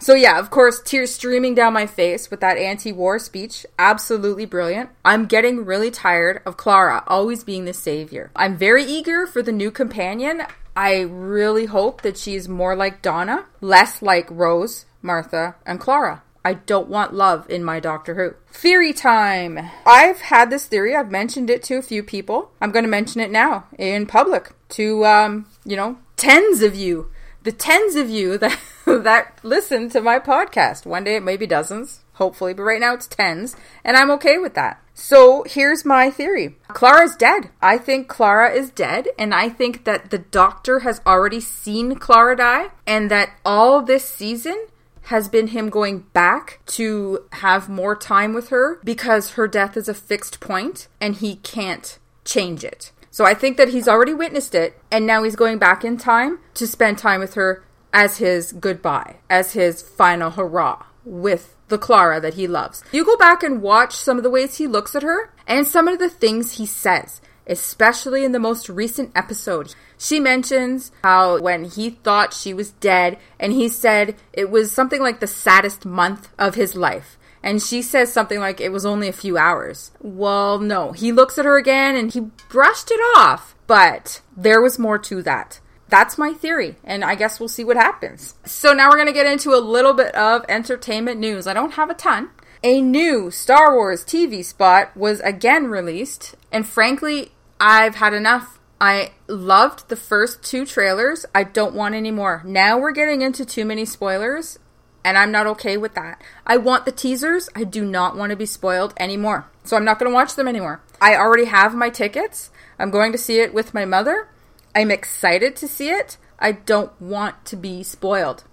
So, 0.03 0.15
yeah, 0.15 0.41
of 0.41 0.51
course, 0.51 0.83
tears 0.85 1.15
streaming 1.15 1.55
down 1.55 1.75
my 1.75 1.87
face 1.87 2.29
with 2.29 2.41
that 2.41 2.59
anti 2.59 2.91
war 2.91 3.21
speech. 3.21 3.65
Absolutely 3.79 4.45
brilliant. 4.45 4.91
I'm 5.05 5.27
getting 5.27 5.65
really 5.65 5.93
tired 5.93 6.43
of 6.45 6.57
Clara 6.57 7.05
always 7.07 7.45
being 7.45 7.67
the 7.67 7.73
savior. 7.73 8.33
I'm 8.35 8.57
very 8.57 8.83
eager 8.83 9.29
for 9.29 9.43
the 9.43 9.53
new 9.53 9.71
companion. 9.71 10.43
I 10.75 11.03
really 11.03 11.67
hope 11.67 12.03
that 12.03 12.19
she's 12.19 12.49
more 12.49 12.75
like 12.75 13.01
Donna, 13.01 13.47
less 13.61 14.03
like 14.03 14.27
Rose, 14.29 14.87
Martha, 15.03 15.55
and 15.65 15.79
Clara. 15.79 16.25
I 16.45 16.55
don't 16.55 16.89
want 16.89 17.15
love 17.15 17.49
in 17.49 17.63
my 17.63 17.79
Doctor 17.79 18.17
Who. 18.17 18.35
Theory 18.53 18.93
time! 18.93 19.71
I've 19.87 20.23
had 20.23 20.51
this 20.51 20.67
theory, 20.67 20.97
I've 20.97 21.13
mentioned 21.13 21.49
it 21.49 21.63
to 21.65 21.77
a 21.77 21.83
few 21.83 22.03
people. 22.03 22.51
I'm 22.61 22.73
going 22.73 22.85
to 22.85 22.91
mention 22.91 23.21
it 23.21 23.31
now 23.31 23.67
in 23.79 24.07
public 24.07 24.51
to, 24.71 25.07
um, 25.07 25.47
you 25.65 25.77
know, 25.77 25.99
tens 26.17 26.61
of 26.61 26.75
you 26.75 27.09
the 27.43 27.53
tens 27.53 27.97
of 27.97 28.09
you 28.09 28.39
that 28.39 28.59
that 29.03 29.39
listen 29.43 29.89
to 29.91 30.01
my 30.01 30.19
podcast. 30.19 30.87
One 30.87 31.05
day 31.05 31.17
it 31.17 31.23
may 31.23 31.37
be 31.37 31.47
dozens, 31.47 32.01
hopefully, 32.15 32.55
but 32.55 32.63
right 32.63 32.81
now 32.81 32.95
it's 32.95 33.07
tens, 33.07 33.57
and 33.85 33.97
I'm 33.97 34.11
okay 34.13 34.39
with 34.39 34.55
that. 34.55 34.83
So 34.95 35.45
here's 35.47 35.85
my 35.85 36.11
theory. 36.11 36.57
Clara's 36.69 37.17
dead. 37.17 37.51
I 37.61 37.79
think 37.79 38.09
Clara 38.09 38.53
is 38.53 38.71
dead, 38.71 39.09
and 39.19 39.35
I 39.35 39.49
think 39.49 39.85
that 39.85 40.11
the 40.11 40.19
doctor 40.19 40.81
has 40.81 41.01
already 41.07 41.41
seen 41.41 41.97
Clara 41.97 42.37
die, 42.37 42.67
and 42.87 43.11
that 43.11 43.31
all 43.45 43.83
this 43.83 44.05
season 44.05 44.67
has 45.07 45.29
been 45.29 45.49
him 45.49 45.69
going 45.69 46.01
back 46.13 46.61
to 46.67 47.25
have 47.33 47.69
more 47.69 47.97
time 47.97 48.33
with 48.33 48.51
her 48.51 48.79
because 48.85 49.33
her 49.33 49.49
death 49.49 49.77
is 49.77 49.89
a 49.89 49.95
fixed 49.95 50.39
point 50.39 50.87
and 51.01 51.17
he 51.17 51.37
can't 51.37 51.99
change 52.25 52.63
it. 52.63 52.93
So 53.11 53.25
I 53.25 53.35
think 53.35 53.57
that 53.57 53.71
he's 53.71 53.89
already 53.89 54.15
witnessed 54.15 54.55
it, 54.55 54.81
and 54.91 55.07
now 55.07 55.23
he's 55.23 55.37
going 55.37 55.59
back 55.59 55.85
in 55.85 55.99
time 55.99 56.39
to 56.55 56.67
spend 56.67 56.99
time 56.99 57.21
with 57.21 57.35
her 57.35 57.65
as 57.93 58.19
his 58.19 58.53
goodbye, 58.53 59.17
as 59.29 59.53
his 59.53 59.83
final 59.83 60.31
hurrah 60.31 60.85
with 61.05 61.57
the 61.69 61.79
Clara 61.79 62.21
that 62.21 62.35
he 62.35 62.47
loves. 62.47 62.83
You 62.93 63.05
go 63.05 63.17
back 63.17 63.43
and 63.43 63.63
watch 63.63 63.95
some 63.95 64.17
of 64.17 64.23
the 64.23 64.31
ways 64.31 64.59
he 64.59 64.67
looks 64.67 64.95
at 64.95 65.03
her 65.03 65.33
and 65.47 65.67
some 65.67 65.89
of 65.89 65.99
the 65.99 66.09
things 66.09 66.59
he 66.59 66.67
says, 66.67 67.21
especially 67.47 68.25
in 68.25 68.33
the 68.33 68.39
most 68.39 68.69
recent 68.69 69.11
episode. 69.15 69.75
She 69.99 70.21
mentions 70.21 70.93
how 71.03 71.41
when 71.41 71.65
he 71.65 71.91
thought 71.91 72.35
she 72.35 72.53
was 72.53 72.73
dead, 72.73 73.19
and 73.39 73.53
he 73.53 73.69
said 73.69 74.17
it 74.33 74.51
was 74.51 74.73
something 74.73 75.01
like 75.01 75.21
the 75.21 75.27
saddest 75.27 75.87
month 75.87 76.29
of 76.39 76.55
his 76.55 76.75
life. 76.75 77.19
And 77.43 77.61
she 77.61 77.83
says 77.83 78.13
something 78.13 78.39
like 78.39 78.61
it 78.61 78.71
was 78.71 78.87
only 78.87 79.09
a 79.09 79.13
few 79.13 79.37
hours. 79.37 79.91
Well, 80.01 80.61
no. 80.61 80.93
He 80.93 81.11
looks 81.11 81.39
at 81.39 81.45
her 81.45 81.57
again 81.57 81.97
and 81.97 82.13
he 82.13 82.21
brushed 82.49 82.91
it 82.93 83.01
off. 83.17 83.57
But 83.67 84.21
there 84.37 84.61
was 84.63 84.79
more 84.79 84.99
to 84.99 85.23
that. 85.23 85.59
That's 85.93 86.17
my 86.17 86.33
theory, 86.33 86.77
and 86.85 87.05
I 87.05 87.15
guess 87.15 87.39
we'll 87.39 87.51
see 87.51 87.65
what 87.65 87.77
happens. 87.77 88.35
So 88.47 88.73
now 88.73 88.89
we're 88.89 88.97
going 88.97 89.09
to 89.09 89.13
get 89.13 89.27
into 89.27 89.51
a 89.51 89.61
little 89.61 89.93
bit 89.93 90.15
of 90.15 90.43
entertainment 90.49 91.21
news. 91.21 91.47
I 91.47 91.53
don't 91.53 91.75
have 91.75 91.91
a 91.91 91.95
ton. 91.95 92.31
A 92.63 92.81
new 92.81 93.31
Star 93.31 93.75
Wars 93.75 94.03
TV 94.03 94.43
spot 94.43 94.97
was 94.97 95.21
again 95.21 95.67
released, 95.67 96.35
and 96.51 96.67
frankly, 96.67 97.33
I've 97.61 97.97
had 97.97 98.15
enough. 98.15 98.59
I 98.81 99.13
loved 99.27 99.91
the 99.91 99.97
first 99.97 100.43
two 100.43 100.65
trailers. 100.65 101.27
I 101.35 101.45
don't 101.45 101.75
want 101.75 101.95
any 101.95 102.11
more. 102.11 102.41
Now 102.47 102.79
we're 102.79 102.93
getting 102.93 103.21
into 103.21 103.45
too 103.45 103.67
many 103.67 103.85
spoilers, 103.85 104.59
and 105.05 105.19
I'm 105.19 105.31
not 105.31 105.47
okay 105.49 105.77
with 105.77 105.93
that. 105.93 106.23
I 106.47 106.57
want 106.57 106.87
the 106.87 106.93
teasers. 106.93 107.51
I 107.55 107.65
do 107.65 107.85
not 107.85 108.17
want 108.17 108.31
to 108.31 108.37
be 108.37 108.47
spoiled 108.47 108.95
anymore. 108.97 109.45
So 109.63 109.77
I'm 109.77 109.85
not 109.85 109.99
going 109.99 110.11
to 110.11 110.15
watch 110.15 110.37
them 110.37 110.49
anymore. 110.49 110.81
I 111.03 111.17
already 111.17 111.45
have 111.45 111.75
my 111.75 111.91
tickets. 111.91 112.51
I'm 112.79 112.91
going 112.91 113.13
to 113.13 113.19
see 113.19 113.41
it 113.41 113.53
with 113.53 113.75
my 113.75 113.85
mother. 113.85 114.29
I'm 114.75 114.91
excited 114.91 115.57
to 115.57 115.69
see 115.69 115.91
it. 115.91 116.17
I 116.39 116.53
don't 116.53 116.93
want 117.01 117.45
to 117.47 117.57
be 117.57 117.83
spoiled. 117.83 118.45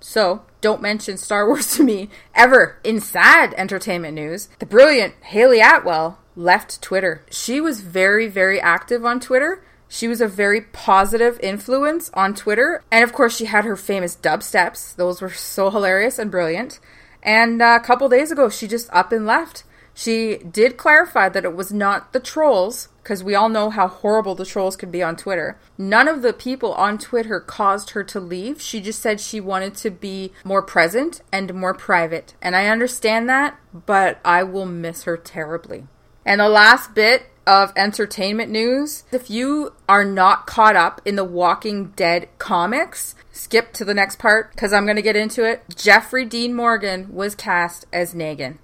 So, 0.00 0.42
don't 0.60 0.82
mention 0.82 1.16
Star 1.16 1.46
Wars 1.48 1.76
to 1.76 1.84
me 1.84 2.08
ever. 2.34 2.78
In 2.84 3.00
sad 3.00 3.54
entertainment 3.54 4.14
news, 4.14 4.48
the 4.58 4.66
brilliant 4.66 5.14
Hayley 5.22 5.60
Atwell 5.60 6.18
left 6.34 6.82
Twitter. 6.82 7.24
She 7.30 7.60
was 7.60 7.80
very, 7.80 8.28
very 8.28 8.60
active 8.60 9.04
on 9.04 9.20
Twitter 9.20 9.62
she 9.92 10.08
was 10.08 10.22
a 10.22 10.26
very 10.26 10.62
positive 10.62 11.38
influence 11.42 12.10
on 12.14 12.32
Twitter. 12.32 12.82
And 12.90 13.04
of 13.04 13.12
course, 13.12 13.36
she 13.36 13.44
had 13.44 13.66
her 13.66 13.76
famous 13.76 14.14
dubsteps. 14.14 14.94
Those 14.94 15.20
were 15.20 15.28
so 15.28 15.68
hilarious 15.68 16.18
and 16.18 16.30
brilliant. 16.30 16.80
And 17.22 17.60
uh, 17.60 17.78
a 17.78 17.84
couple 17.84 18.08
days 18.08 18.32
ago, 18.32 18.48
she 18.48 18.66
just 18.66 18.88
up 18.90 19.12
and 19.12 19.26
left. 19.26 19.64
She 19.94 20.38
did 20.38 20.76
clarify 20.76 21.28
that 21.28 21.44
it 21.44 21.54
was 21.54 21.72
not 21.72 22.12
the 22.12 22.20
trolls, 22.20 22.88
because 23.02 23.22
we 23.22 23.34
all 23.34 23.48
know 23.48 23.68
how 23.68 23.88
horrible 23.88 24.34
the 24.34 24.46
trolls 24.46 24.76
can 24.76 24.90
be 24.90 25.02
on 25.02 25.16
Twitter. 25.16 25.58
None 25.76 26.08
of 26.08 26.22
the 26.22 26.32
people 26.32 26.72
on 26.74 26.98
Twitter 26.98 27.40
caused 27.40 27.90
her 27.90 28.04
to 28.04 28.20
leave. 28.20 28.60
She 28.60 28.80
just 28.80 29.00
said 29.00 29.20
she 29.20 29.40
wanted 29.40 29.74
to 29.76 29.90
be 29.90 30.32
more 30.44 30.62
present 30.62 31.20
and 31.32 31.52
more 31.52 31.74
private. 31.74 32.34
And 32.40 32.54
I 32.54 32.68
understand 32.68 33.28
that, 33.28 33.58
but 33.72 34.20
I 34.24 34.44
will 34.44 34.66
miss 34.66 35.02
her 35.04 35.16
terribly. 35.16 35.86
And 36.24 36.40
the 36.40 36.48
last 36.48 36.94
bit 36.94 37.26
of 37.46 37.72
entertainment 37.76 38.50
news. 38.50 39.04
If 39.10 39.28
you 39.30 39.72
are 39.88 40.04
not 40.04 40.46
caught 40.46 40.76
up 40.76 41.00
in 41.04 41.16
the 41.16 41.24
Walking 41.24 41.88
Dead 41.90 42.28
comics, 42.38 43.14
skip 43.32 43.72
to 43.74 43.84
the 43.84 43.94
next 43.94 44.18
part 44.18 44.52
because 44.52 44.72
I'm 44.72 44.84
going 44.84 44.96
to 44.96 45.02
get 45.02 45.16
into 45.16 45.44
it. 45.44 45.64
Jeffrey 45.74 46.24
Dean 46.24 46.54
Morgan 46.54 47.12
was 47.12 47.34
cast 47.34 47.86
as 47.92 48.14
Negan. 48.14 48.58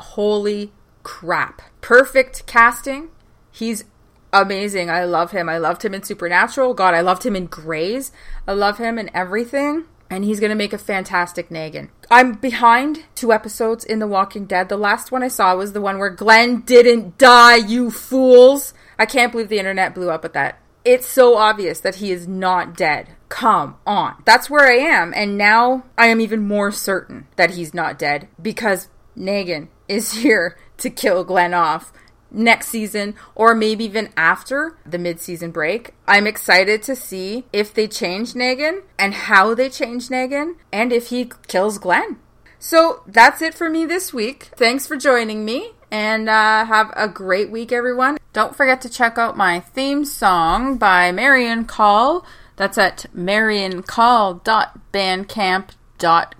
Holy 0.00 0.72
crap. 1.02 1.62
Perfect 1.80 2.46
casting. 2.46 3.10
He's 3.50 3.84
amazing. 4.32 4.90
I 4.90 5.04
love 5.04 5.32
him. 5.32 5.48
I 5.48 5.58
loved 5.58 5.84
him 5.84 5.94
in 5.94 6.02
Supernatural. 6.02 6.74
God, 6.74 6.94
I 6.94 7.00
loved 7.00 7.24
him 7.24 7.36
in 7.36 7.46
Grey's. 7.46 8.12
I 8.46 8.52
love 8.52 8.78
him 8.78 8.98
in 8.98 9.10
everything 9.14 9.86
and 10.10 10.24
he's 10.24 10.40
going 10.40 10.50
to 10.50 10.56
make 10.56 10.72
a 10.72 10.78
fantastic 10.78 11.48
Negan. 11.48 11.88
I'm 12.10 12.32
behind 12.32 13.04
two 13.14 13.32
episodes 13.32 13.84
in 13.84 14.00
The 14.00 14.08
Walking 14.08 14.44
Dead. 14.44 14.68
The 14.68 14.76
last 14.76 15.12
one 15.12 15.22
I 15.22 15.28
saw 15.28 15.54
was 15.54 15.72
the 15.72 15.80
one 15.80 15.98
where 15.98 16.10
Glenn 16.10 16.62
didn't 16.62 17.16
die, 17.16 17.56
you 17.56 17.90
fools. 17.90 18.74
I 18.98 19.06
can't 19.06 19.30
believe 19.30 19.48
the 19.48 19.60
internet 19.60 19.94
blew 19.94 20.10
up 20.10 20.24
at 20.24 20.32
that. 20.32 20.58
It's 20.84 21.06
so 21.06 21.36
obvious 21.36 21.78
that 21.80 21.96
he 21.96 22.10
is 22.10 22.26
not 22.26 22.76
dead. 22.76 23.10
Come 23.28 23.76
on. 23.86 24.16
That's 24.24 24.50
where 24.50 24.66
I 24.66 24.78
am, 24.78 25.12
and 25.14 25.38
now 25.38 25.84
I 25.96 26.06
am 26.06 26.20
even 26.20 26.46
more 26.46 26.72
certain 26.72 27.28
that 27.36 27.52
he's 27.52 27.72
not 27.72 27.98
dead 27.98 28.26
because 28.42 28.88
Negan 29.16 29.68
is 29.90 30.12
here 30.12 30.56
to 30.78 30.88
kill 30.88 31.24
Glenn 31.24 31.52
off 31.52 31.92
next 32.30 32.68
season 32.68 33.16
or 33.34 33.56
maybe 33.56 33.84
even 33.84 34.08
after 34.16 34.78
the 34.86 34.98
mid-season 34.98 35.50
break. 35.50 35.94
I'm 36.06 36.28
excited 36.28 36.84
to 36.84 36.94
see 36.94 37.44
if 37.52 37.74
they 37.74 37.88
change 37.88 38.34
Negan 38.34 38.82
and 38.98 39.12
how 39.12 39.52
they 39.54 39.68
change 39.68 40.08
Negan 40.08 40.54
and 40.72 40.92
if 40.92 41.08
he 41.08 41.32
kills 41.48 41.78
Glenn. 41.78 42.20
So 42.60 43.02
that's 43.06 43.42
it 43.42 43.52
for 43.52 43.68
me 43.68 43.84
this 43.84 44.14
week. 44.14 44.50
Thanks 44.54 44.86
for 44.86 44.96
joining 44.96 45.44
me 45.44 45.72
and 45.90 46.28
uh, 46.28 46.64
have 46.66 46.92
a 46.94 47.08
great 47.08 47.50
week, 47.50 47.72
everyone. 47.72 48.18
Don't 48.32 48.54
forget 48.54 48.80
to 48.82 48.88
check 48.88 49.18
out 49.18 49.36
my 49.36 49.58
theme 49.58 50.04
song 50.04 50.78
by 50.78 51.10
Marian 51.10 51.64
Call. 51.64 52.24
That's 52.54 52.78
at 52.78 53.06
mariancall.bandcamp.com 53.16 55.79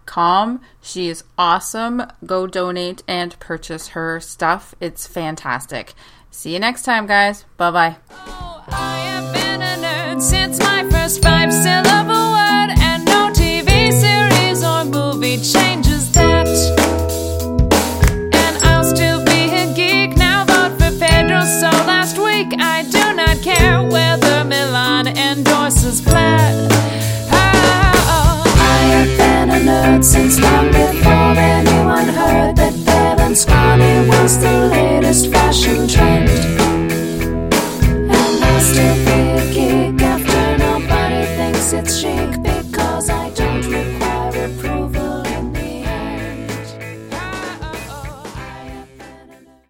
com. 0.07 0.61
She 0.81 1.09
is 1.09 1.25
awesome. 1.39 2.03
Go 2.25 2.47
donate 2.47 3.03
and 3.07 3.39
purchase 3.39 3.89
her 3.89 4.21
stuff. 4.21 4.75
It's 4.81 5.07
fantastic. 5.07 5.95
See 6.31 6.53
you 6.53 6.59
next 6.59 6.83
time, 6.83 7.07
guys. 7.07 7.45
Bye 7.57 7.71
bye. 7.71 7.97
Oh, 8.11 8.41